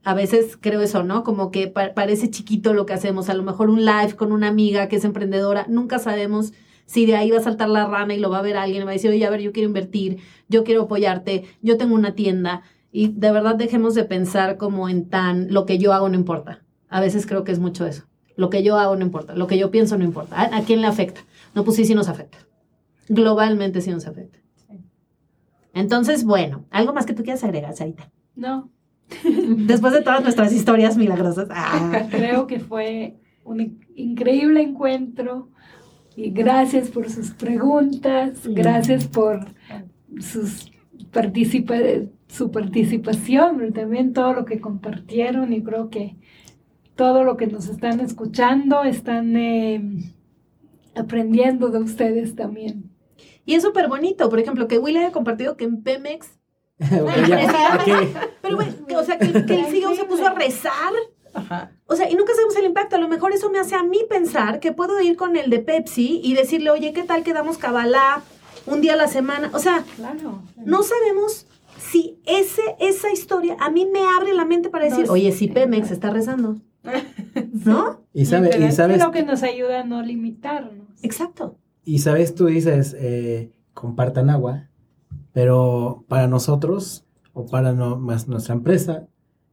[0.05, 1.25] a veces creo eso, ¿no?
[1.25, 3.29] Como que pa- parece chiquito lo que hacemos.
[3.29, 6.53] A lo mejor un live con una amiga que es emprendedora, nunca sabemos
[6.87, 8.85] si de ahí va a saltar la rana y lo va a ver alguien y
[8.85, 12.15] va a decir, oye, a ver, yo quiero invertir, yo quiero apoyarte, yo tengo una
[12.15, 12.63] tienda.
[12.93, 16.63] Y de verdad dejemos de pensar como en tan, lo que yo hago no importa.
[16.89, 18.05] A veces creo que es mucho eso.
[18.37, 20.37] Lo que yo hago no importa, lo que yo pienso no importa.
[20.41, 21.23] ¿A, a quién le afecta?
[21.55, 22.39] No, pues sí, sí nos afecta.
[23.09, 24.39] Globalmente sí nos afecta.
[25.73, 28.11] Entonces, bueno, ¿algo más que tú quieras agregar, Sarita?
[28.37, 28.71] No,
[29.67, 31.49] Después de todas nuestras historias milagrosas.
[31.51, 32.07] Ah.
[32.11, 35.51] creo que fue un in- increíble encuentro
[36.17, 39.41] y gracias por sus preguntas, gracias por
[40.21, 40.71] sus
[41.11, 41.75] participa
[42.29, 46.17] su participación, pero también todo lo que compartieron y creo que
[46.97, 50.13] todo lo que nos están escuchando están eh,
[50.95, 52.91] aprendiendo de ustedes también.
[53.47, 56.39] Y es súper bonito, por ejemplo, que Will haya compartido que en Pemex,
[56.79, 60.93] Ya, pero bueno, que- o sea, que, que el CEO se puso a rezar.
[61.33, 61.73] Ajá.
[61.87, 62.97] O sea, y nunca sabemos el impacto.
[62.97, 65.59] A lo mejor eso me hace a mí pensar que puedo ir con el de
[65.61, 68.23] Pepsi y decirle, oye, ¿qué tal que damos cabalá
[68.67, 69.51] un día a la semana?
[69.53, 70.43] O sea, Claro.
[70.57, 71.47] no sabemos
[71.79, 75.39] si ese, esa historia a mí me abre la mente para decir, No, oye, sí,
[75.39, 75.95] si Pemex claro.
[75.95, 76.57] está rezando.
[77.65, 78.05] ¿No?
[78.13, 80.73] Y, sabe, y sabes, lo que nos ayuda a no limitarnos.
[81.03, 81.57] Exacto.
[81.85, 84.69] y sabes, tú dices, eh, compartan agua,
[85.35, 87.05] pero para nosotros
[87.35, 89.09] o para más nuestra empresa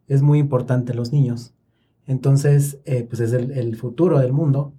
[0.08, 1.56] es muy importante los niños.
[2.06, 4.74] Entonces, eh, pues es el, futuro del mundo.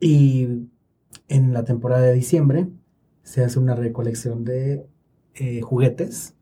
[0.00, 0.68] Y
[1.28, 2.68] en la temporada de diciembre
[3.22, 4.86] se hace una recolección de
[5.34, 6.34] eh, juguetes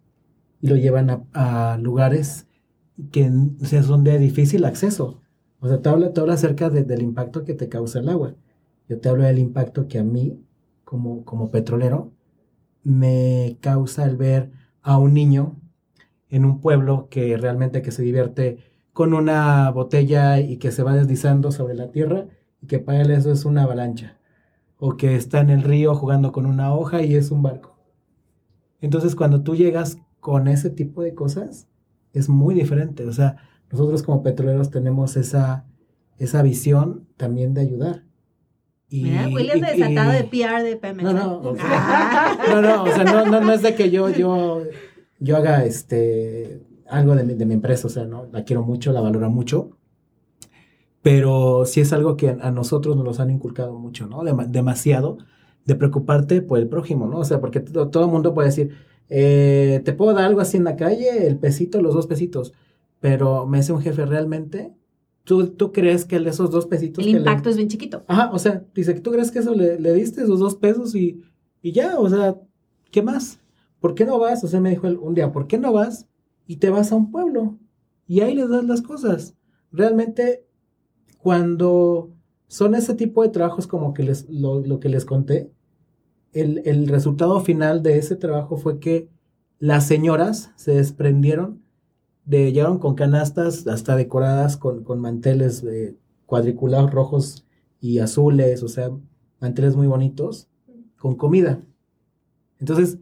[0.60, 2.46] y lo llevan a, lugares
[3.10, 3.28] que
[3.60, 5.20] o son de difícil acceso.
[5.58, 8.36] O sea, te habla, te habla acerca de- del impacto que te causa el agua.
[8.88, 10.40] Yo te hablo del impacto que a mí,
[10.84, 12.12] como, como petrolero,
[12.88, 14.50] me causa el ver
[14.82, 15.56] a un niño
[16.30, 18.58] en un pueblo que realmente que se divierte
[18.92, 22.26] con una botella y que se va deslizando sobre la tierra
[22.60, 24.18] y que para él eso es una avalancha.
[24.78, 27.78] O que está en el río jugando con una hoja y es un barco.
[28.80, 31.68] Entonces cuando tú llegas con ese tipo de cosas,
[32.12, 33.06] es muy diferente.
[33.06, 33.36] O sea,
[33.70, 35.66] nosotros como petroleros tenemos esa,
[36.18, 38.04] esa visión también de ayudar.
[38.90, 41.02] Y- Mira, William y- desatado y- de PR de Pemex.
[41.04, 41.14] no, ¿eh?
[41.14, 42.38] no, o sea, Ah.
[42.50, 44.62] no, no, o sea, no, no, no es de que yo, yo,
[45.20, 48.92] yo haga este algo de mi, de mi empresa, o sea, no, la quiero mucho,
[48.92, 49.72] la valoro mucho,
[51.02, 54.22] pero sí es algo que a nosotros nos los han inculcado mucho, ¿no?
[54.22, 55.18] Dema- demasiado
[55.64, 57.18] de preocuparte por el prójimo, ¿no?
[57.18, 58.70] O sea, porque to- todo el mundo puede decir,
[59.10, 62.52] eh, te puedo dar algo así en la calle, el pesito, los dos pesitos,
[63.00, 64.72] pero me dice un jefe realmente,
[65.28, 68.02] ¿tú, tú crees que esos dos pesitos El que le- impacto es bien chiquito.
[68.08, 71.20] Ajá, o sea, dice, ¿tú crees que eso le, le diste esos dos pesos y,
[71.60, 71.98] y ya?
[72.00, 72.40] O sea,
[72.90, 73.38] ¿qué más?
[73.78, 74.42] ¿Por qué no vas?
[74.42, 76.06] O sea, me dijo él un día, ¿por qué no vas
[76.46, 77.58] y te vas a un pueblo?
[78.06, 79.34] Y ahí les das las cosas.
[79.70, 80.46] Realmente,
[81.18, 82.10] cuando
[82.46, 85.52] son ese tipo de trabajos como que les, lo, lo que les conté,
[86.32, 89.10] el, el resultado final de ese trabajo fue que
[89.58, 91.62] las señoras se desprendieron
[92.28, 97.46] de, llegaron con canastas hasta decoradas con, con manteles eh, cuadriculados rojos
[97.80, 98.90] y azules, o sea,
[99.40, 100.46] manteles muy bonitos,
[100.98, 101.62] con comida.
[102.60, 102.98] Entonces,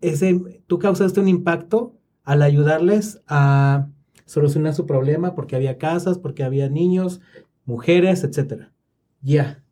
[0.00, 1.94] ese, tú causaste un impacto
[2.24, 3.88] al ayudarles a
[4.24, 7.20] solucionar su problema porque había casas, porque había niños,
[7.66, 8.72] mujeres, etcétera.
[9.20, 9.62] Ya.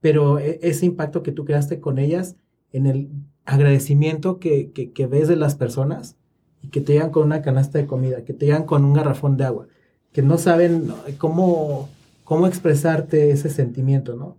[0.00, 2.36] Pero e- ese impacto que tú creaste con ellas,
[2.70, 3.10] en el
[3.44, 6.16] agradecimiento que, que ves de las personas
[6.62, 9.36] y que te llegan con una canasta de comida, que te llegan con un garrafón
[9.36, 9.66] de agua,
[10.12, 11.88] que no saben cómo,
[12.24, 14.36] cómo expresarte ese sentimiento, ¿no?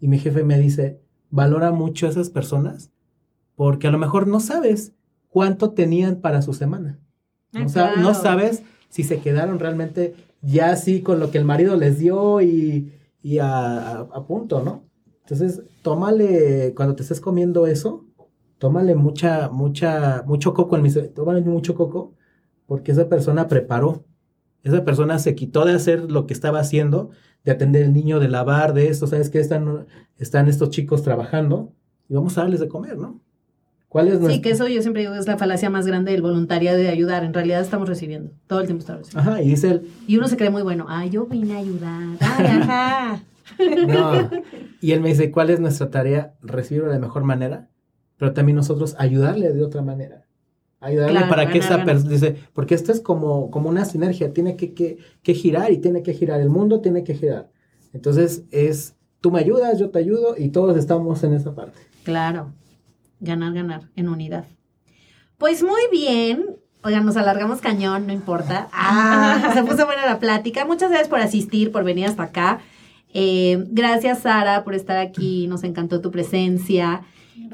[0.00, 1.00] Y mi jefe me dice,
[1.30, 2.90] valora mucho a esas personas
[3.56, 4.92] porque a lo mejor no sabes
[5.28, 6.98] cuánto tenían para su semana.
[7.52, 11.44] Ah, No, sa- no sabes si se quedaron realmente ya así con lo que el
[11.44, 12.92] marido les dio y,
[13.22, 13.46] y a,
[13.98, 14.84] a- a punto, ¿no?
[15.24, 18.04] Entonces, tómale, cuando te estés comiendo eso,
[18.60, 22.14] tómale mucha, mucha, mucho coco en mi, tómale mucho coco,
[22.66, 24.04] porque esa persona preparó
[24.62, 27.10] Esa persona se quitó de hacer lo que estaba haciendo,
[27.44, 29.40] de atender el niño, de lavar, de esto, ¿sabes qué?
[29.40, 29.86] Están,
[30.18, 31.72] están estos chicos trabajando
[32.10, 33.18] y vamos a darles de comer, ¿no?
[33.88, 36.12] ¿Cuál es Sí, nuestra- que eso yo siempre digo que es la falacia más grande
[36.12, 37.24] del voluntariado de ayudar.
[37.24, 38.30] En realidad estamos recibiendo.
[38.46, 39.30] Todo el tiempo estamos recibiendo.
[39.32, 40.84] Ajá, y dice él, Y uno se cree muy bueno.
[40.86, 42.02] Ah, yo vine a ayudar.
[42.20, 43.22] Ay, ajá.
[43.88, 44.30] no.
[44.82, 46.34] Y él me dice, ¿cuál es nuestra tarea?
[46.42, 47.69] Recibirlo de la mejor manera,
[48.20, 50.26] pero también nosotros ayudarle de otra manera.
[50.78, 54.56] Ayudarle Claro, para que esa persona, dice, porque esto es como, como una sinergia, tiene
[54.56, 57.50] que, que, que girar y tiene que girar, el mundo tiene que girar.
[57.94, 61.78] Entonces es, tú me ayudas, yo te ayudo y todos estamos en esa parte.
[62.04, 62.52] Claro.
[63.20, 64.44] Ganar, ganar en unidad.
[65.38, 66.58] Pues muy bien.
[66.82, 68.68] Oigan, nos alargamos cañón, no importa.
[68.70, 70.66] Ah, se puso buena la plática.
[70.66, 72.60] Muchas gracias por asistir, por venir hasta acá.
[73.14, 75.46] Eh, gracias, Sara, por estar aquí.
[75.46, 77.00] Nos encantó tu presencia.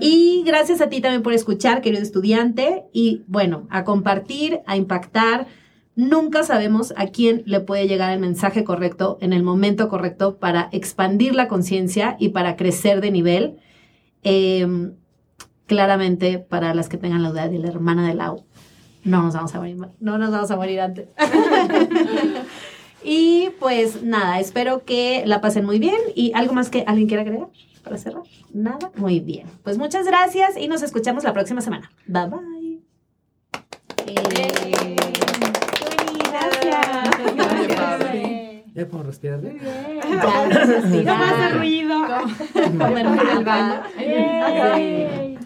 [0.00, 2.84] Y gracias a ti también por escuchar, querido estudiante.
[2.92, 5.46] Y bueno, a compartir, a impactar.
[5.94, 10.68] Nunca sabemos a quién le puede llegar el mensaje correcto en el momento correcto para
[10.72, 13.56] expandir la conciencia y para crecer de nivel.
[14.22, 14.92] Eh,
[15.66, 18.44] claramente, para las que tengan la duda de la hermana de Lau,
[19.04, 21.08] no nos vamos a morir, no nos vamos a morir antes.
[23.04, 25.96] y pues nada, espero que la pasen muy bien.
[26.14, 27.48] ¿Y algo más que alguien quiera agregar
[27.86, 28.24] para cerrar?
[28.52, 29.46] Nada, muy bien.
[29.62, 31.88] Pues muchas gracias y nos escuchamos la próxima semana.
[32.06, 32.80] Bye bye.
[34.08, 34.96] Eh,
[36.32, 36.86] Gracias.
[38.74, 39.40] ¿Ya podemos respirar?
[39.40, 39.58] bien?
[39.60, 41.94] ya, No más de ruido.
[42.78, 45.36] Comer al baño.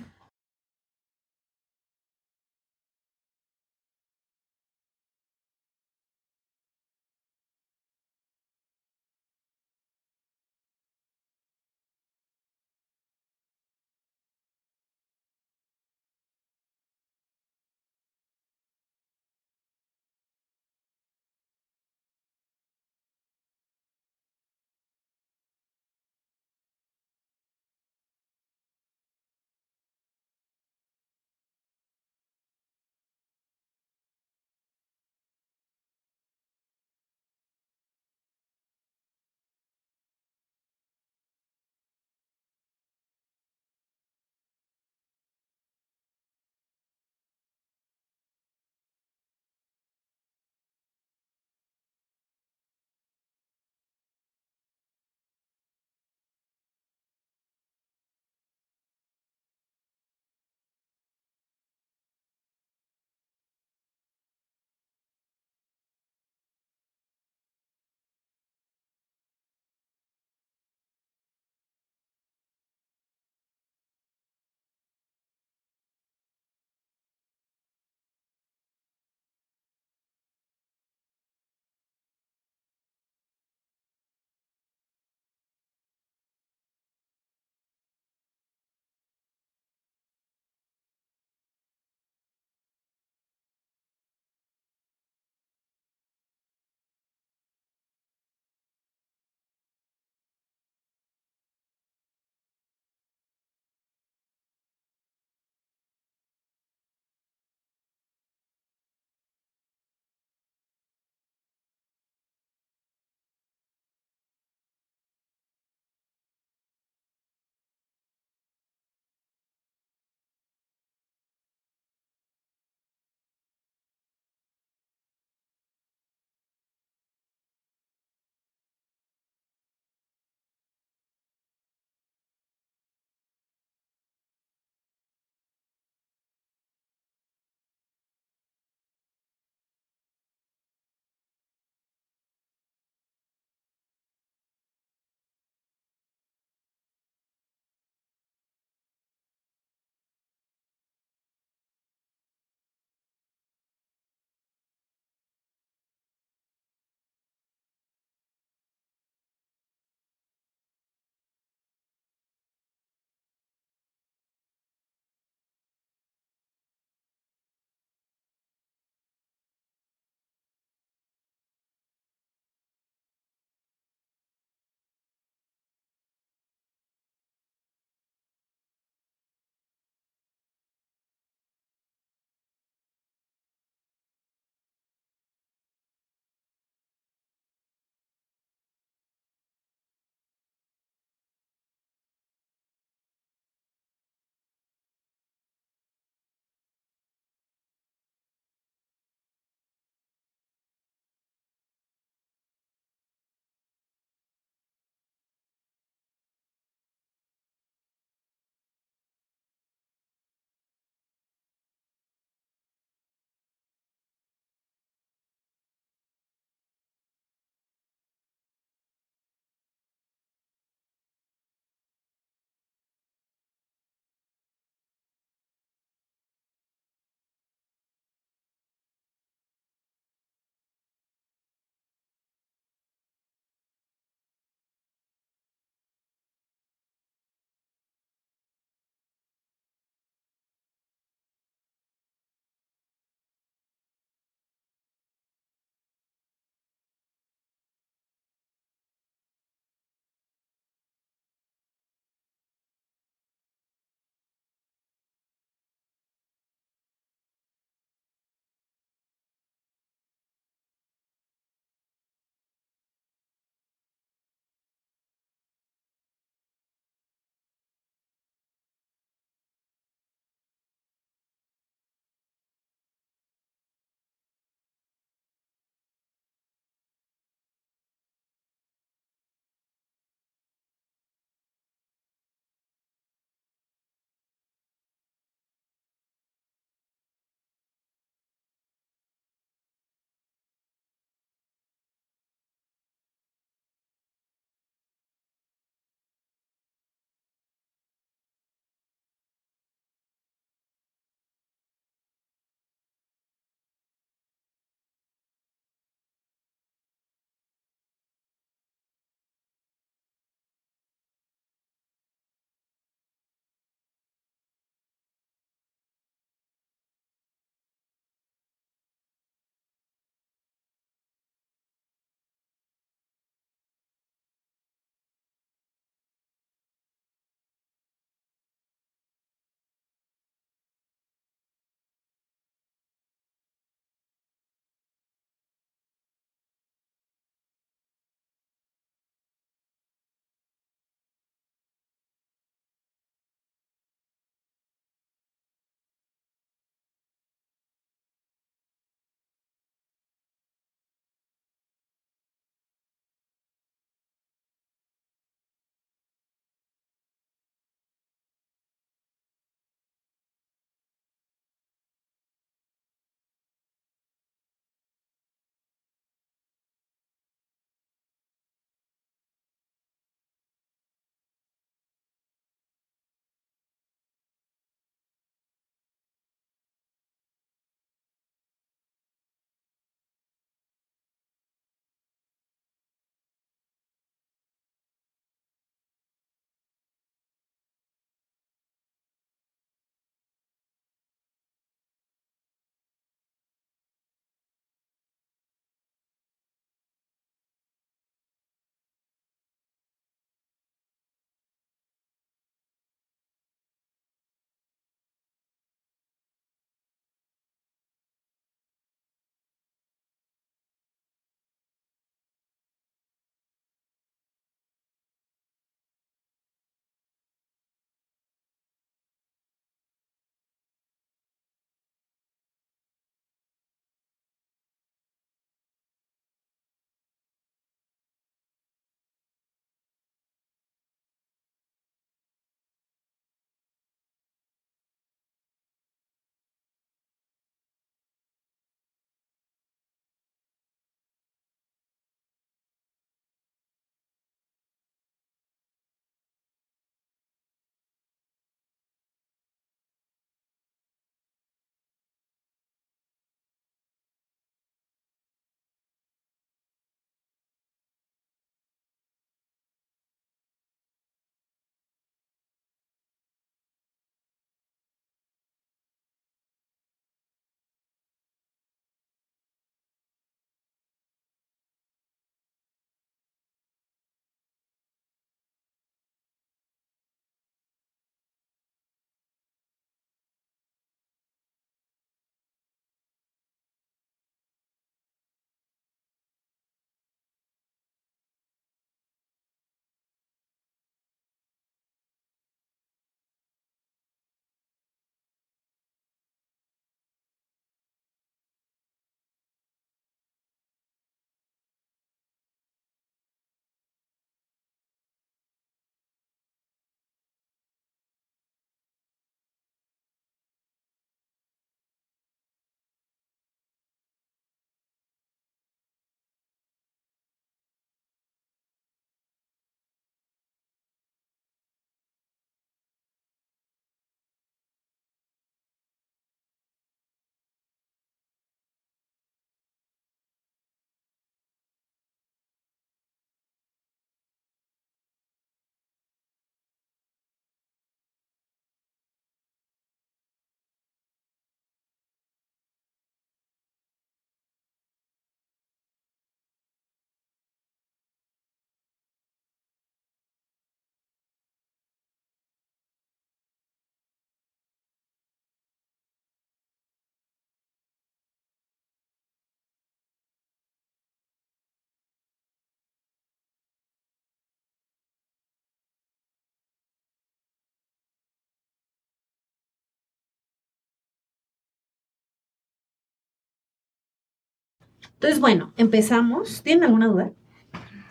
[575.21, 576.63] Entonces, bueno, empezamos.
[576.63, 577.30] ¿Tienen alguna duda?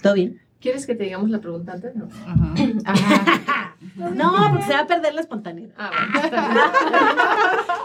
[0.04, 0.40] ¿Todo bien?
[0.62, 1.96] ¿Quieres que te digamos la pregunta antes?
[1.96, 2.06] No.
[2.06, 2.54] Ajá.
[2.86, 3.76] Ajá.
[3.96, 5.74] No, porque se va a perder la espontaneidad.
[5.78, 5.90] Ah,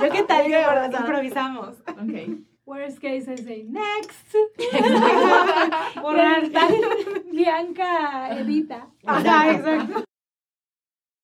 [0.01, 0.93] bueno, ¿Yo qué tal?
[0.93, 1.77] Improvisamos.
[2.03, 2.33] bien.
[2.33, 2.67] Ok.
[2.67, 4.35] Worst case, I say next.
[6.03, 6.43] Borrar.
[7.33, 8.89] Bianca edita.
[9.07, 10.05] Ajá, exacto.